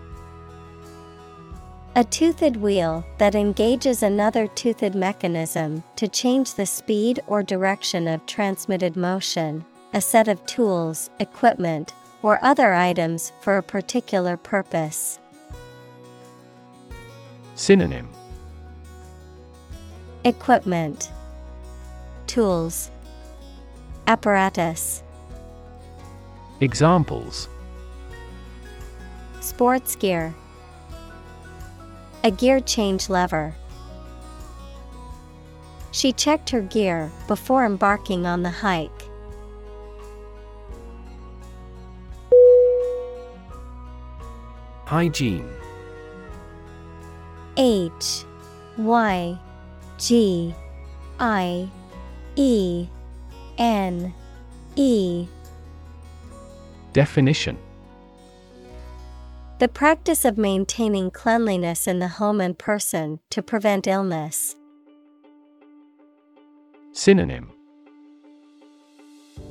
A 1.96 2.02
toothed 2.02 2.57
wheel 2.57 3.04
that 3.18 3.37
engages 3.37 4.02
another 4.02 4.48
toothed 4.48 4.96
mechanism 4.96 5.85
to 5.94 6.09
change 6.09 6.54
the 6.54 6.66
speed 6.66 7.20
or 7.28 7.44
direction 7.44 8.09
of 8.09 8.26
transmitted 8.26 8.96
motion, 8.96 9.64
a 9.92 10.00
set 10.00 10.26
of 10.26 10.44
tools, 10.44 11.09
equipment, 11.20 11.92
or 12.20 12.44
other 12.44 12.74
items 12.74 13.30
for 13.40 13.59
a 13.59 13.62
particular 13.62 14.37
purpose. 14.37 15.20
Synonym. 17.54 18.09
Equipment, 20.24 21.12
Tools, 22.26 22.90
Apparatus, 24.09 25.04
Examples. 26.61 27.48
Sports 29.40 29.94
gear, 29.94 30.35
A 32.24 32.30
gear 32.30 32.58
change 32.58 33.10
lever. 33.10 33.54
She 35.92 36.10
checked 36.10 36.48
her 36.50 36.62
gear 36.62 37.12
before 37.28 37.66
embarking 37.66 38.24
on 38.24 38.42
the 38.42 38.50
hike. 38.50 38.90
Hygiene 44.87 45.48
H 47.58 48.24
Y 48.78 49.38
G 49.98 50.54
I 51.20 51.68
E 52.37 52.88
N 53.58 54.14
E 54.76 55.26
Definition 56.94 57.58
The 59.64 59.68
practice 59.68 60.27
of 60.27 60.37
maintaining 60.37 61.11
cleanliness 61.11 61.87
in 61.87 61.98
the 61.98 62.07
home 62.07 62.38
and 62.38 62.59
person 62.59 63.20
to 63.31 63.40
prevent 63.40 63.87
illness. 63.87 64.57
Synonym 66.92 67.50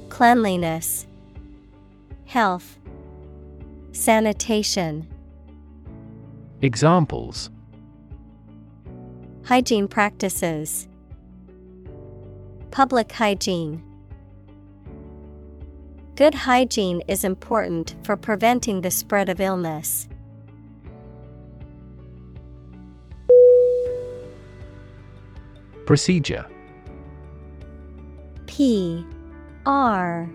Cleanliness, 0.10 1.08
Health, 2.26 2.78
Sanitation. 3.92 5.08
Examples 6.62 7.50
Hygiene 9.46 9.88
practices. 9.88 10.88
Public 12.70 13.12
hygiene. 13.14 13.82
Good 16.16 16.36
hygiene 16.36 17.02
is 17.08 17.24
important 17.24 17.96
for 18.04 18.16
preventing 18.16 18.82
the 18.82 18.92
spread 18.92 19.30
of 19.30 19.42
illness. 19.42 20.08
Procedure. 25.86 26.46
P 28.46 29.06
R 29.66 30.30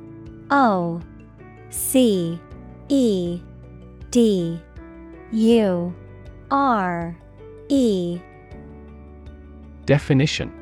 O 0.50 1.00
C 1.70 2.38
E 2.88 3.40
D 4.10 4.60
U 5.32 5.94
R 6.50 7.16
E. 7.68 8.20
Definition. 9.86 10.52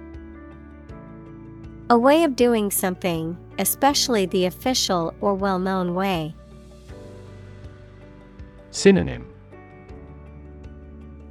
A 1.90 1.98
way 1.98 2.24
of 2.24 2.36
doing 2.36 2.70
something, 2.70 3.36
especially 3.58 4.26
the 4.26 4.44
official 4.44 5.14
or 5.20 5.34
well 5.34 5.58
known 5.58 5.94
way. 5.94 6.34
Synonym. 8.70 9.26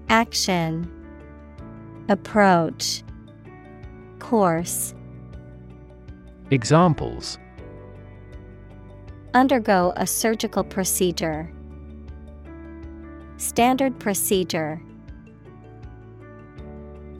Action. 0.09 0.91
Approach 2.09 3.04
Course 4.25 4.95
Examples 6.49 7.37
Undergo 9.35 9.93
a 9.97 10.07
surgical 10.07 10.63
procedure. 10.63 11.51
Standard 13.37 13.99
procedure. 13.99 14.81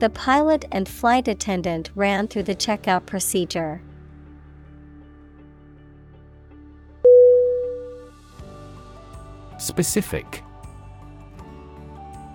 The 0.00 0.10
pilot 0.10 0.64
and 0.72 0.88
flight 0.88 1.28
attendant 1.28 1.92
ran 1.94 2.26
through 2.26 2.42
the 2.42 2.56
checkout 2.56 3.06
procedure. 3.06 3.80
Specific 9.58 10.42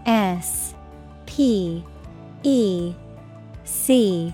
S 0.05 0.75
P 1.25 1.83
E 2.43 2.95
C 3.65 4.33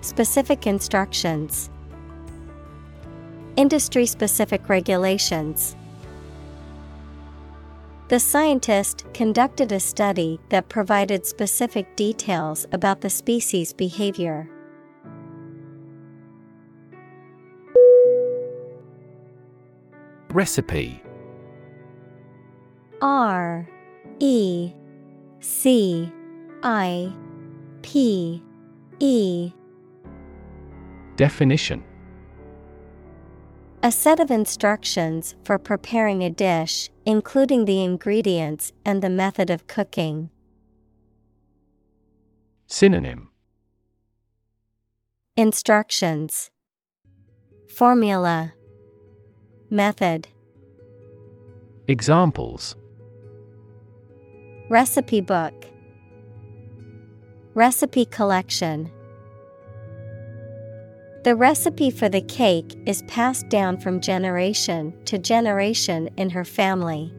Specific 0.00 0.66
instructions, 0.66 1.70
Industry 3.56 4.06
specific 4.06 4.68
regulations. 4.68 5.76
The 8.08 8.18
scientist 8.18 9.04
conducted 9.12 9.70
a 9.70 9.80
study 9.80 10.40
that 10.48 10.70
provided 10.70 11.26
specific 11.26 11.94
details 11.94 12.66
about 12.72 13.02
the 13.02 13.10
species' 13.10 13.72
behavior. 13.72 14.48
Recipe. 20.30 21.02
R. 23.02 23.68
E. 24.20 24.72
C. 25.40 26.10
I. 26.62 27.12
P. 27.82 28.42
E 29.00 29.52
Definition. 31.20 31.84
A 33.82 33.92
set 33.92 34.20
of 34.20 34.30
instructions 34.30 35.34
for 35.44 35.58
preparing 35.58 36.24
a 36.24 36.30
dish, 36.30 36.88
including 37.04 37.66
the 37.66 37.84
ingredients 37.84 38.72
and 38.86 39.02
the 39.02 39.10
method 39.10 39.50
of 39.50 39.66
cooking. 39.66 40.30
Synonym. 42.68 43.28
Instructions. 45.36 46.50
Formula. 47.68 48.54
Method. 49.68 50.26
Examples. 51.86 52.76
Recipe 54.70 55.20
book. 55.20 55.66
Recipe 57.52 58.06
collection 58.06 58.90
The 61.22 61.36
recipe 61.36 61.90
for 61.90 62.08
the 62.08 62.22
cake 62.22 62.74
is 62.86 63.02
passed 63.02 63.50
down 63.50 63.76
from 63.76 64.00
generation 64.00 64.94
to 65.04 65.18
generation 65.18 66.08
in 66.16 66.30
her 66.30 66.46
family. 66.46 67.12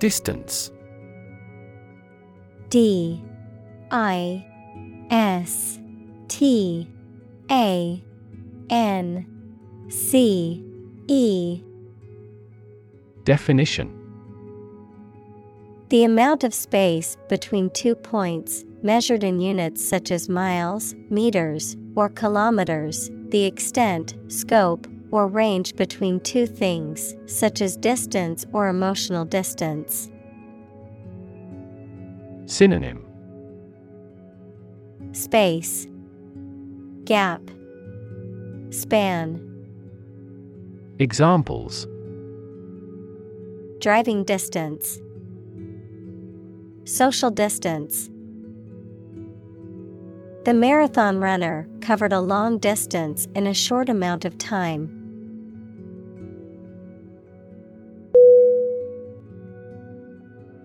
Distance. 0.00 0.72
D 2.68 3.22
I 3.92 4.44
S 5.10 5.78
T 6.26 6.90
A 7.48 8.02
N 8.68 9.86
C 9.88 10.64
E. 11.06 11.62
Definition 13.22 14.05
The 15.88 16.02
amount 16.02 16.42
of 16.42 16.52
space 16.52 17.16
between 17.28 17.70
two 17.70 17.94
points, 17.94 18.64
measured 18.82 19.22
in 19.22 19.38
units 19.38 19.86
such 19.86 20.10
as 20.10 20.28
miles, 20.28 20.96
meters, 21.10 21.76
or 21.94 22.08
kilometers, 22.08 23.08
the 23.28 23.44
extent, 23.44 24.16
scope, 24.26 24.88
or 25.12 25.28
range 25.28 25.76
between 25.76 26.18
two 26.20 26.46
things, 26.46 27.14
such 27.26 27.60
as 27.60 27.76
distance 27.76 28.44
or 28.52 28.66
emotional 28.66 29.24
distance. 29.24 30.10
Synonym. 32.46 33.06
Space, 35.12 35.86
Gap, 37.04 37.42
Span. 38.70 39.40
Examples. 40.98 41.86
Driving 43.78 44.24
distance, 44.24 44.98
Social 46.86 47.30
distance. 47.30 48.08
The 50.44 50.54
marathon 50.54 51.18
runner 51.18 51.68
covered 51.80 52.12
a 52.12 52.20
long 52.20 52.58
distance 52.58 53.26
in 53.34 53.48
a 53.48 53.52
short 53.52 53.88
amount 53.88 54.24
of 54.24 54.38
time. 54.38 54.88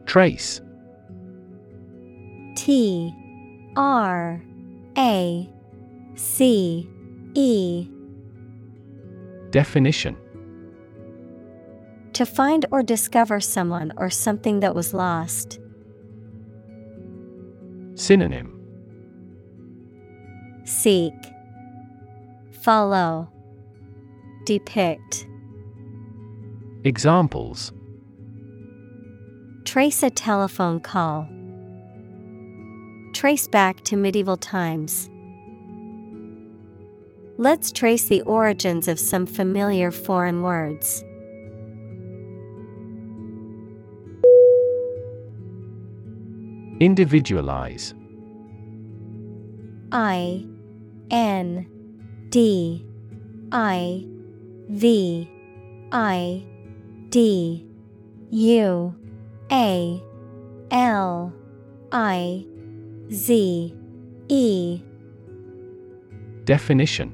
Trace 0.05 0.61
T 2.55 3.11
R 3.75 4.43
A 4.95 5.49
C 6.13 6.87
E 7.33 7.89
Definition 9.49 10.15
To 12.13 12.27
find 12.27 12.67
or 12.69 12.83
discover 12.83 13.39
someone 13.39 13.91
or 13.97 14.11
something 14.11 14.59
that 14.59 14.75
was 14.75 14.93
lost. 14.93 15.57
Synonym 18.01 18.57
Seek, 20.65 21.13
Follow, 22.63 23.29
Depict. 24.43 25.27
Examples 26.83 27.71
Trace 29.65 30.01
a 30.01 30.09
telephone 30.09 30.79
call. 30.79 31.29
Trace 33.13 33.47
back 33.47 33.83
to 33.83 33.95
medieval 33.95 34.37
times. 34.37 35.07
Let's 37.37 37.71
trace 37.71 38.05
the 38.05 38.23
origins 38.23 38.87
of 38.87 38.99
some 38.99 39.27
familiar 39.27 39.91
foreign 39.91 40.41
words. 40.41 41.03
Individualize. 46.81 47.93
I 49.91 50.43
N 51.11 51.67
D 52.29 52.83
I 53.51 54.03
V 54.67 55.29
I 55.91 56.43
D 57.09 57.67
U 58.31 58.95
A 59.51 60.03
L 60.71 61.33
I 61.91 62.45
Z 63.11 63.75
E. 64.27 64.81
Definition. 66.45 67.13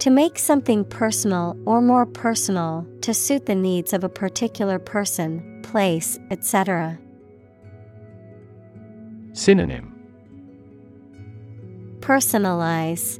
To 0.00 0.10
make 0.10 0.38
something 0.38 0.84
personal 0.84 1.56
or 1.64 1.80
more 1.80 2.04
personal 2.04 2.86
to 3.00 3.14
suit 3.14 3.46
the 3.46 3.54
needs 3.54 3.94
of 3.94 4.04
a 4.04 4.10
particular 4.10 4.78
person, 4.78 5.62
place, 5.62 6.18
etc. 6.30 6.98
Synonym 9.32 9.94
Personalize 12.00 13.18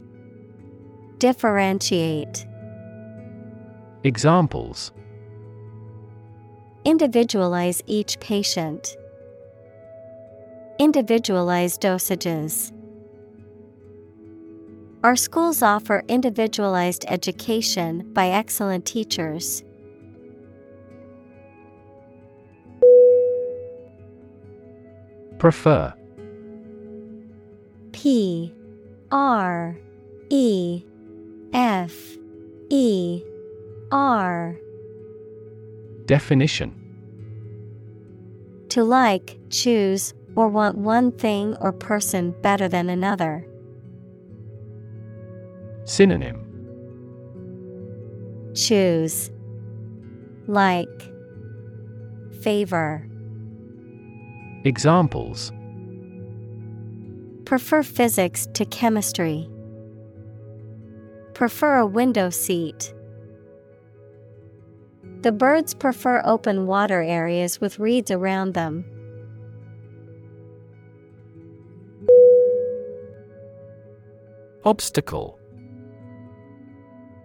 Differentiate 1.19 2.47
Examples 4.05 4.93
Individualize 6.85 7.81
each 7.87 8.19
patient. 8.19 8.97
Individualize 10.81 11.79
dosages. 11.79 12.73
Our 15.05 15.15
schools 15.15 15.63
offer 15.63 16.03
individualized 16.09 17.05
education 17.07 18.13
by 18.13 18.29
excellent 18.29 18.85
teachers. 18.85 19.63
Prefer 25.39 25.95
P 28.03 28.53
R 29.13 29.79
E 30.29 30.83
F 31.53 31.95
E 32.69 33.23
R. 33.93 34.59
Definition. 36.07 36.75
To 38.71 38.83
like, 38.83 39.39
choose, 39.51 40.15
or 40.35 40.49
want 40.49 40.79
one 40.79 41.13
thing 41.13 41.57
or 41.61 41.71
person 41.71 42.35
better 42.43 42.67
than 42.67 42.91
another. 42.91 43.47
Synonym. 45.85 46.45
Choose. 48.57 49.31
Like. 50.49 51.09
Favor. 52.41 53.07
Examples 54.65 55.53
Prefer 57.53 57.83
physics 57.83 58.47
to 58.55 58.65
chemistry. 58.65 59.47
Prefer 61.35 61.81
a 61.81 61.87
window 61.87 62.31
seat. 62.31 62.95
The 65.21 65.33
birds 65.33 65.75
prefer 65.75 66.23
open 66.25 66.67
water 66.67 67.03
areas 67.03 67.61
with 67.61 67.79
reeds 67.79 68.11
around 68.11 68.55
them. 68.55 68.87
Obstacle 74.65 75.39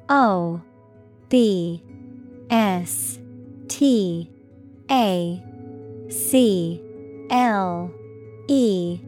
O 0.10 0.62
B 1.30 1.82
S 2.50 3.18
T 3.70 4.30
A 4.92 5.42
C 6.10 6.82
L 7.30 7.90
E 8.50 9.00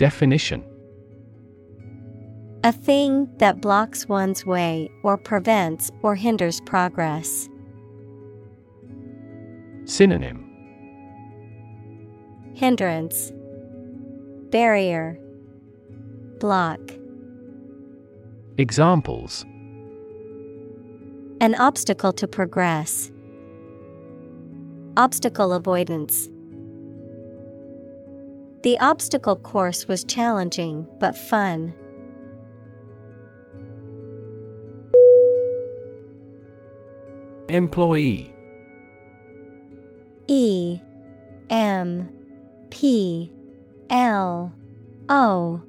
Definition 0.00 0.64
A 2.64 2.72
thing 2.72 3.28
that 3.36 3.60
blocks 3.60 4.08
one's 4.08 4.46
way 4.46 4.90
or 5.02 5.18
prevents 5.18 5.90
or 6.00 6.14
hinders 6.14 6.62
progress. 6.62 7.50
Synonym 9.84 10.42
Hindrance 12.54 13.30
Barrier 14.50 15.18
Block 16.38 16.80
Examples 18.56 19.44
An 21.42 21.54
obstacle 21.56 22.14
to 22.14 22.26
progress. 22.26 23.12
Obstacle 24.96 25.52
avoidance. 25.52 26.30
The 28.62 28.78
obstacle 28.78 29.36
course 29.36 29.88
was 29.88 30.04
challenging 30.04 30.86
but 30.98 31.16
fun. 31.16 31.74
Employee. 37.48 38.34
E. 40.28 40.78
M. 41.48 42.08
P. 42.70 43.32
L. 43.88 44.52
O. 45.08 45.62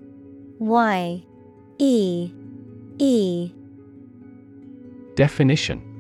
Y. 0.60 1.24
E. 1.80 2.32
E. 3.00 3.52
Definition 5.16 5.91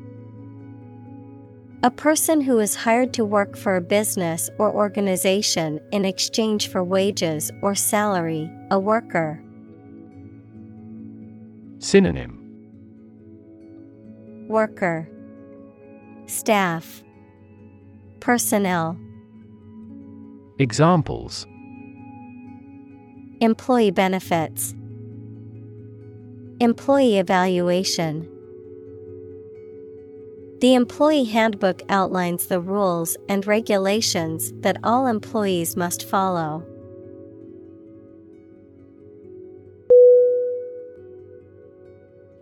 A 1.83 1.89
person 1.89 2.41
who 2.41 2.59
is 2.59 2.75
hired 2.75 3.11
to 3.13 3.25
work 3.25 3.57
for 3.57 3.75
a 3.75 3.81
business 3.81 4.51
or 4.59 4.71
organization 4.71 5.79
in 5.91 6.05
exchange 6.05 6.67
for 6.67 6.83
wages 6.83 7.49
or 7.63 7.73
salary, 7.73 8.51
a 8.69 8.79
worker. 8.79 9.43
Synonym. 11.79 12.37
Worker. 14.47 15.09
Staff. 16.27 17.01
Personnel. 18.19 18.95
Examples. 20.59 21.47
Employee 23.39 23.89
benefits. 23.89 24.75
Employee 26.59 27.17
evaluation 27.17 28.29
The 30.61 30.75
employee 30.75 31.23
handbook 31.23 31.81
outlines 31.89 32.45
the 32.45 32.59
rules 32.59 33.17
and 33.27 33.47
regulations 33.47 34.53
that 34.57 34.77
all 34.83 35.07
employees 35.07 35.75
must 35.75 36.07
follow. 36.07 36.63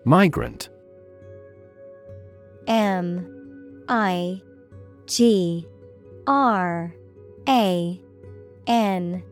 Migrant. 0.04 0.68
M 2.68 3.86
I 3.88 4.42
G 5.06 5.66
R 6.28 6.94
A 7.48 8.02
N 8.68 9.24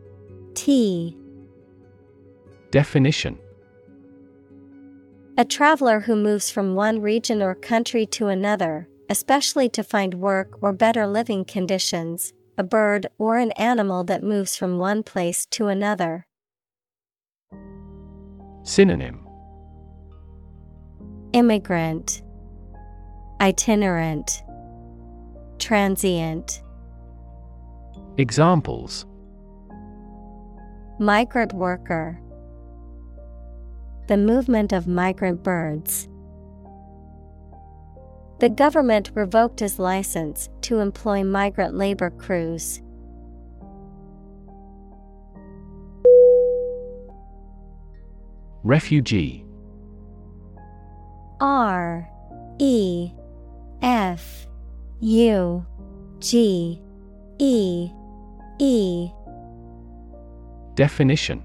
T. 0.54 1.14
Definition 2.70 3.38
A 5.38 5.44
traveler 5.44 6.00
who 6.00 6.16
moves 6.16 6.50
from 6.50 6.74
one 6.74 7.00
region 7.00 7.40
or 7.42 7.54
country 7.54 8.04
to 8.06 8.26
another, 8.26 8.88
especially 9.08 9.68
to 9.68 9.84
find 9.84 10.14
work 10.14 10.58
or 10.60 10.72
better 10.72 11.06
living 11.06 11.44
conditions, 11.44 12.32
a 12.58 12.64
bird 12.64 13.06
or 13.18 13.38
an 13.38 13.52
animal 13.52 14.02
that 14.02 14.24
moves 14.24 14.56
from 14.56 14.78
one 14.78 15.04
place 15.04 15.46
to 15.52 15.68
another. 15.68 16.26
Synonym. 18.64 19.24
Immigrant, 21.32 22.20
Itinerant, 23.40 24.42
Transient, 25.60 26.64
Examples. 28.16 29.06
Migrant 30.98 31.52
worker, 31.52 32.20
The 34.08 34.16
movement 34.16 34.72
of 34.72 34.86
migrant 34.86 35.42
birds. 35.42 36.08
The 38.40 38.48
government 38.48 39.10
revoked 39.14 39.60
his 39.60 39.78
license 39.78 40.48
to 40.62 40.78
employ 40.78 41.24
migrant 41.24 41.74
labor 41.74 42.08
crews. 42.08 42.80
Refugee 48.64 49.44
R 51.40 52.08
E 52.58 53.12
F 53.82 54.46
U 55.00 55.66
G 56.18 56.80
E 57.38 57.90
E 58.58 59.10
Definition 60.74 61.44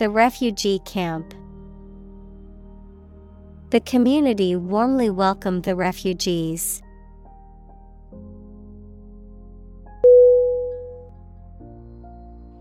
The 0.00 0.08
Refugee 0.08 0.78
Camp. 0.86 1.34
The 3.68 3.80
community 3.80 4.56
warmly 4.56 5.10
welcomed 5.10 5.64
the 5.64 5.76
refugees. 5.76 6.80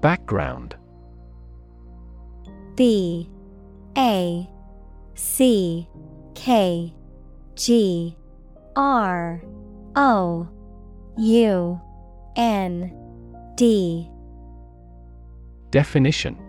Background. 0.01 0.75
B. 2.75 3.29
A. 3.97 4.49
C. 5.13 5.87
K. 6.35 6.93
G. 7.55 8.17
R. 8.75 9.41
O. 9.95 10.45
U. 11.17 11.81
N. 12.35 12.93
D. 13.55 14.09
Definition 15.71 16.48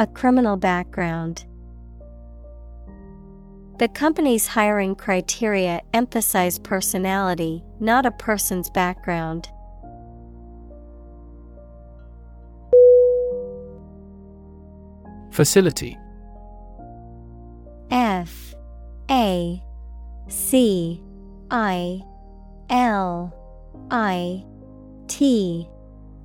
A 0.00 0.06
criminal 0.06 0.56
background. 0.56 1.44
The 3.78 3.88
company's 3.88 4.46
hiring 4.46 4.94
criteria 4.94 5.82
emphasize 5.92 6.58
personality, 6.58 7.62
not 7.80 8.06
a 8.06 8.10
person's 8.10 8.70
background. 8.70 9.50
Facility. 15.32 15.98
F. 17.90 18.54
A. 19.10 19.62
C. 20.28 21.02
I. 21.50 22.00
L. 22.70 23.34
I. 23.90 24.46
T. 25.08 25.68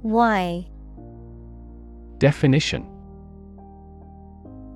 Y. 0.01 0.65
Definition 2.19 2.94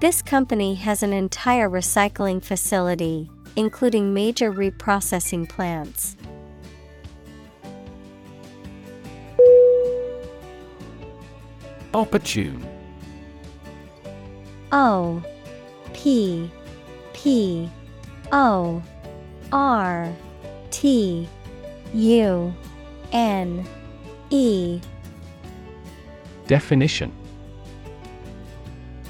This 0.00 0.22
company 0.22 0.76
has 0.76 1.02
an 1.02 1.12
entire 1.12 1.68
recycling 1.68 2.42
facility, 2.42 3.30
including 3.54 4.14
major 4.14 4.50
reprocessing 4.50 5.46
plants. 5.46 6.16
Opportune. 11.92 12.66
O 14.72 15.22
P 15.92 16.50
P 17.12 17.68
O 18.32 18.82
R 19.52 20.10
T 20.70 21.28
U 21.92 22.54
N 23.12 23.68
E. 24.30 24.80
Definition 26.46 27.19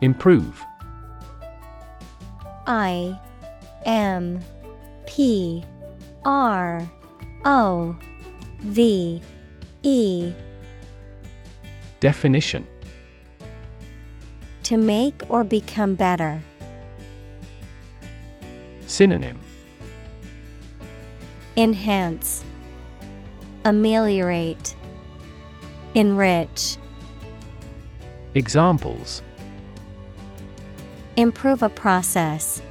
Improve. 0.00 0.64
I 2.66 3.18
M 3.84 4.40
P 5.06 5.64
R 6.24 6.88
O 7.44 7.96
V 8.60 9.22
E. 9.82 10.32
Definition. 12.00 12.66
To 14.64 14.76
make 14.76 15.22
or 15.28 15.44
become 15.44 15.94
better. 15.94 16.42
Synonym. 18.86 19.40
Enhance, 21.56 22.44
Ameliorate, 23.64 24.76
Enrich. 25.94 26.76
Examples 28.34 29.22
Improve 31.18 31.64
a 31.64 31.68
process. 31.68 32.62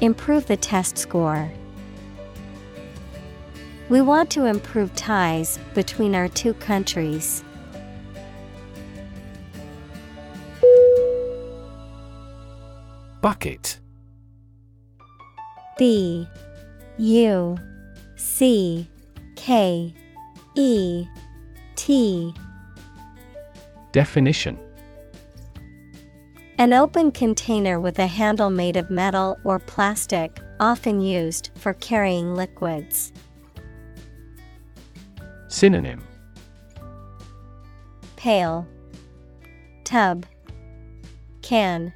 Improve 0.00 0.46
the 0.46 0.56
test 0.56 0.96
score. 0.96 1.52
We 3.90 4.00
want 4.00 4.30
to 4.30 4.46
improve 4.46 4.94
ties 4.96 5.58
between 5.74 6.14
our 6.14 6.28
two 6.28 6.54
countries. 6.54 7.44
Bucket 13.20 13.78
B 15.76 16.26
U 16.96 17.58
C 18.16 18.88
K 19.36 19.92
E 20.54 21.06
T 21.76 22.34
Definition 23.92 24.58
An 26.58 26.72
open 26.72 27.10
container 27.10 27.80
with 27.80 27.98
a 27.98 28.06
handle 28.06 28.50
made 28.50 28.76
of 28.76 28.90
metal 28.90 29.38
or 29.42 29.58
plastic, 29.58 30.38
often 30.60 31.00
used 31.00 31.50
for 31.56 31.72
carrying 31.74 32.34
liquids. 32.34 33.12
Synonym. 35.48 36.04
Pail, 38.16 38.66
Tub, 39.84 40.26
Can, 41.40 41.92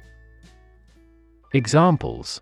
Examples. 1.53 2.41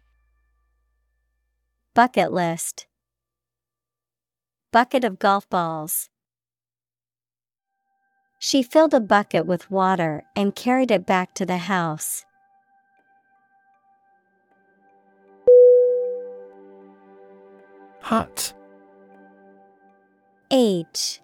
Bucket 1.94 2.34
list, 2.34 2.88
Bucket 4.72 5.04
of 5.04 5.20
golf 5.20 5.48
balls. 5.50 6.10
She 8.48 8.62
filled 8.62 8.94
a 8.94 9.00
bucket 9.00 9.48
with 9.48 9.72
water 9.72 10.24
and 10.36 10.54
carried 10.54 10.92
it 10.92 11.04
back 11.04 11.34
to 11.34 11.48
the 11.48 11.58
house. 11.58 12.26
Hut. 18.02 18.54
H. 20.52 21.22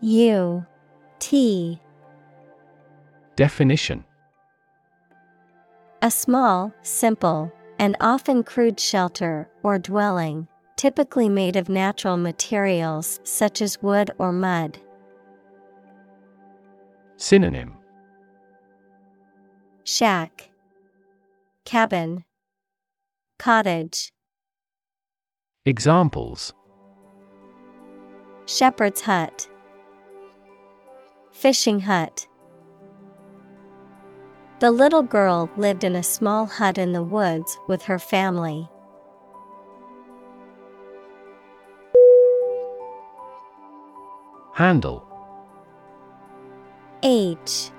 U. 0.00 0.66
T. 1.20 1.80
Definition. 3.36 4.04
A 6.02 6.10
small, 6.10 6.74
simple, 6.82 7.52
and 7.78 7.96
often 8.00 8.42
crude 8.42 8.80
shelter 8.80 9.48
or 9.62 9.78
dwelling, 9.78 10.48
typically 10.74 11.28
made 11.28 11.54
of 11.54 11.68
natural 11.68 12.16
materials 12.16 13.20
such 13.22 13.62
as 13.62 13.80
wood 13.80 14.10
or 14.18 14.32
mud. 14.32 14.80
Synonym. 17.24 17.72
Shack, 19.84 20.50
Cabin, 21.64 22.22
Cottage, 23.38 24.12
Examples. 25.64 26.52
Shepherd's 28.44 29.00
Hut, 29.00 29.48
Fishing 31.32 31.80
Hut. 31.80 32.28
The 34.58 34.70
little 34.70 35.02
girl 35.02 35.48
lived 35.56 35.82
in 35.82 35.96
a 35.96 36.02
small 36.02 36.44
hut 36.44 36.76
in 36.76 36.92
the 36.92 37.02
woods 37.02 37.58
with 37.68 37.84
her 37.84 37.98
family. 37.98 38.68
Handle 44.52 45.13
H 47.04 47.70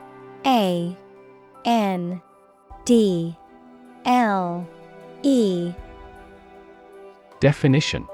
A 0.45 0.95
N 1.65 2.21
D 2.85 3.35
L 4.05 4.67
E. 5.23 5.73
Definition. 7.39 8.07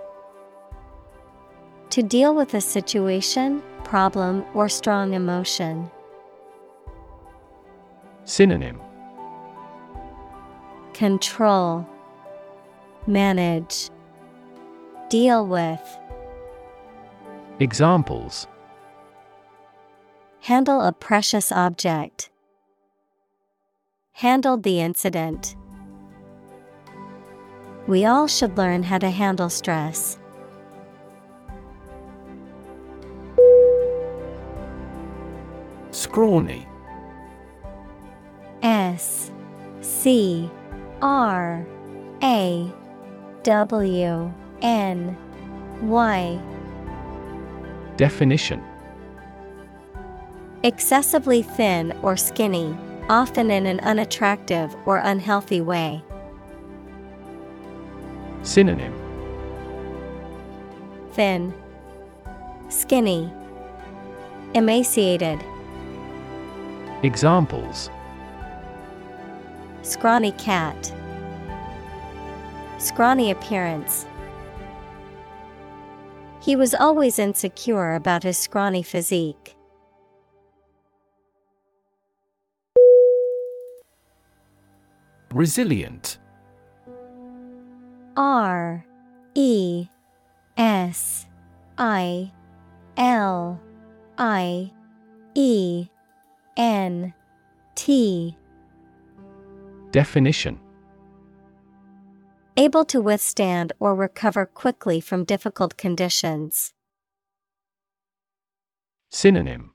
To 1.90 2.02
deal 2.02 2.34
with 2.34 2.54
a 2.54 2.62
situation, 2.62 3.62
problem, 3.84 4.46
or 4.54 4.70
strong 4.70 5.14
emotion. 5.14 5.92
Synonym. 8.24 8.80
Control. 10.94 11.86
Manage. 13.06 13.90
Deal 15.10 15.46
with. 15.46 15.82
Examples 17.60 18.48
Handle 20.46 20.82
a 20.82 20.92
precious 20.92 21.52
object. 21.52 22.32
Handled 24.14 24.64
the 24.64 24.82
incident. 24.82 25.56
We 27.86 28.06
all 28.06 28.26
should 28.26 28.58
learn 28.58 28.82
how 28.82 28.98
to 28.98 29.12
handle 29.12 29.50
stress. 29.52 30.18
Scrawny 35.92 36.68
S 38.64 39.32
C 39.82 40.50
R 41.04 41.64
A 42.24 42.74
W 43.44 44.34
N 44.64 45.18
Y 45.84 46.42
Definition 47.96 48.71
Excessively 50.64 51.42
thin 51.42 51.92
or 52.04 52.16
skinny, 52.16 52.78
often 53.10 53.50
in 53.50 53.66
an 53.66 53.80
unattractive 53.80 54.76
or 54.86 54.98
unhealthy 54.98 55.60
way. 55.60 56.04
Synonym 58.44 58.94
Thin, 61.14 61.54
Skinny, 62.70 63.34
Emaciated, 64.54 65.44
Examples 67.04 67.90
Scrawny 69.82 70.32
cat, 70.34 70.94
Scrawny 72.78 73.32
appearance. 73.32 74.06
He 76.40 76.56
was 76.56 76.74
always 76.76 77.18
insecure 77.18 77.94
about 77.96 78.24
his 78.24 78.38
scrawny 78.38 78.84
physique. 78.84 79.56
Resilient. 85.32 86.18
R 88.18 88.86
E 89.34 89.88
S 90.58 91.26
I 91.78 92.32
L 92.98 93.60
I 94.18 94.72
E 95.34 95.88
N 96.58 97.14
T. 97.76 98.38
Definition. 99.92 100.60
Able 102.58 102.84
to 102.86 103.00
withstand 103.02 103.72
or 103.80 103.96
recover 103.96 104.46
quickly 104.46 105.00
from 105.00 105.24
difficult 105.24 105.78
conditions. 105.78 106.74
Synonym. 109.10 109.72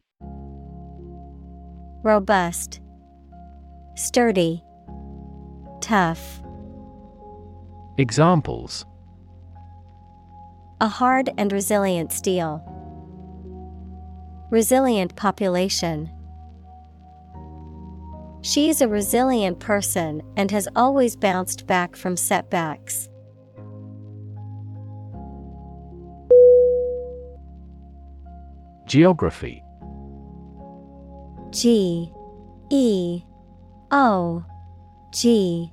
Robust, 2.02 2.80
Sturdy, 3.96 4.62
Tough. 5.87 6.43
Examples 7.97 8.84
A 10.80 10.89
hard 10.89 11.30
and 11.39 11.53
resilient 11.53 12.11
steel. 12.11 12.61
Resilient 14.51 15.14
population. 15.14 16.11
She 18.43 18.68
is 18.68 18.80
a 18.80 18.89
resilient 18.89 19.61
person 19.61 20.22
and 20.37 20.51
has 20.51 20.66
always 20.74 21.14
bounced 21.14 21.68
back 21.68 21.95
from 21.95 22.16
setbacks. 22.16 23.09
Geography 28.89 29.62
G 31.53 32.12
E 32.70 33.22
O 33.93 34.45
G 35.12 35.72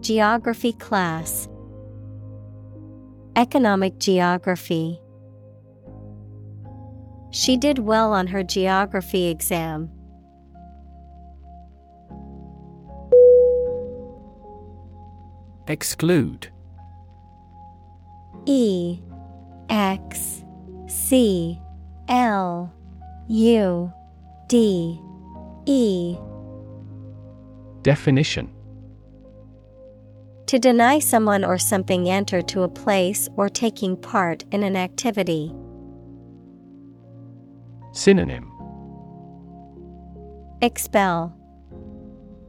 Geography 0.00 0.72
class, 0.72 1.48
Economic 3.38 3.98
geography. 4.00 5.00
She 7.30 7.56
did 7.56 7.78
well 7.78 8.12
on 8.12 8.26
her 8.26 8.42
geography 8.42 9.28
exam. 9.28 9.90
Exclude. 15.68 16.48
E. 18.46 18.98
X. 19.68 20.42
C. 20.88 21.60
L. 22.08 22.72
U. 23.28 23.92
D. 24.48 25.00
E. 25.66 26.16
Definition 27.82 28.50
To 30.48 30.58
deny 30.58 30.98
someone 30.98 31.44
or 31.44 31.58
something 31.58 32.08
enter 32.08 32.40
to 32.40 32.62
a 32.62 32.68
place 32.68 33.28
or 33.36 33.50
taking 33.50 33.98
part 33.98 34.46
in 34.50 34.62
an 34.62 34.76
activity. 34.76 35.54
Synonym 37.92 38.50
Expel, 40.62 41.36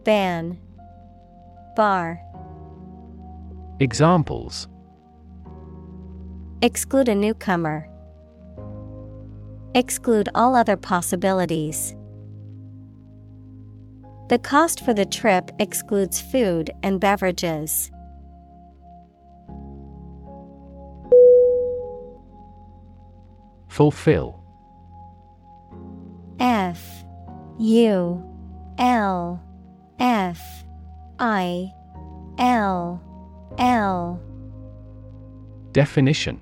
Ban, 0.05 0.57
Bar. 1.75 2.21
Examples 3.81 4.69
Exclude 6.61 7.09
a 7.09 7.15
newcomer. 7.15 7.89
Exclude 9.75 10.29
all 10.33 10.55
other 10.55 10.77
possibilities. 10.77 11.97
The 14.29 14.37
cost 14.37 14.85
for 14.85 14.93
the 14.93 15.07
trip 15.07 15.49
excludes 15.57 16.21
food 16.21 16.69
and 16.83 16.99
beverages. 16.99 17.89
Fulfill 23.67 24.43
F 26.39 27.03
U 27.57 28.23
L 28.77 29.41
F 29.99 30.39
I 31.17 31.71
L 32.37 33.01
L 33.57 34.21
Definition 35.71 36.39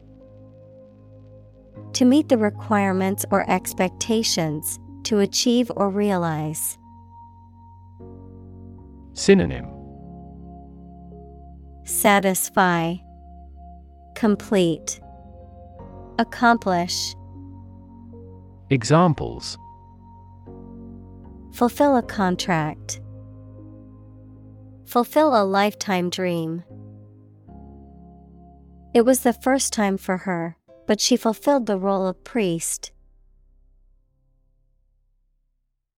To 1.93 2.03
meet 2.03 2.27
the 2.27 2.37
requirements 2.37 3.23
or 3.31 3.49
expectations, 3.49 4.77
to 5.03 5.19
achieve 5.19 5.71
or 5.77 5.89
realize. 5.89 6.77
Synonym 9.17 9.65
Satisfy, 11.85 12.97
Complete, 14.13 15.01
Accomplish, 16.19 17.15
Examples 18.69 19.57
Fulfill 21.51 21.97
a 21.97 22.03
contract. 22.03 23.01
Fulfill 24.85 25.35
a 25.35 25.43
lifetime 25.43 26.11
dream. 26.11 26.63
It 28.93 29.01
was 29.01 29.21
the 29.21 29.33
first 29.33 29.73
time 29.73 29.97
for 29.97 30.17
her, 30.17 30.57
but 30.85 31.01
she 31.01 31.17
fulfilled 31.17 31.65
the 31.65 31.79
role 31.79 32.05
of 32.05 32.23
priest. 32.23 32.91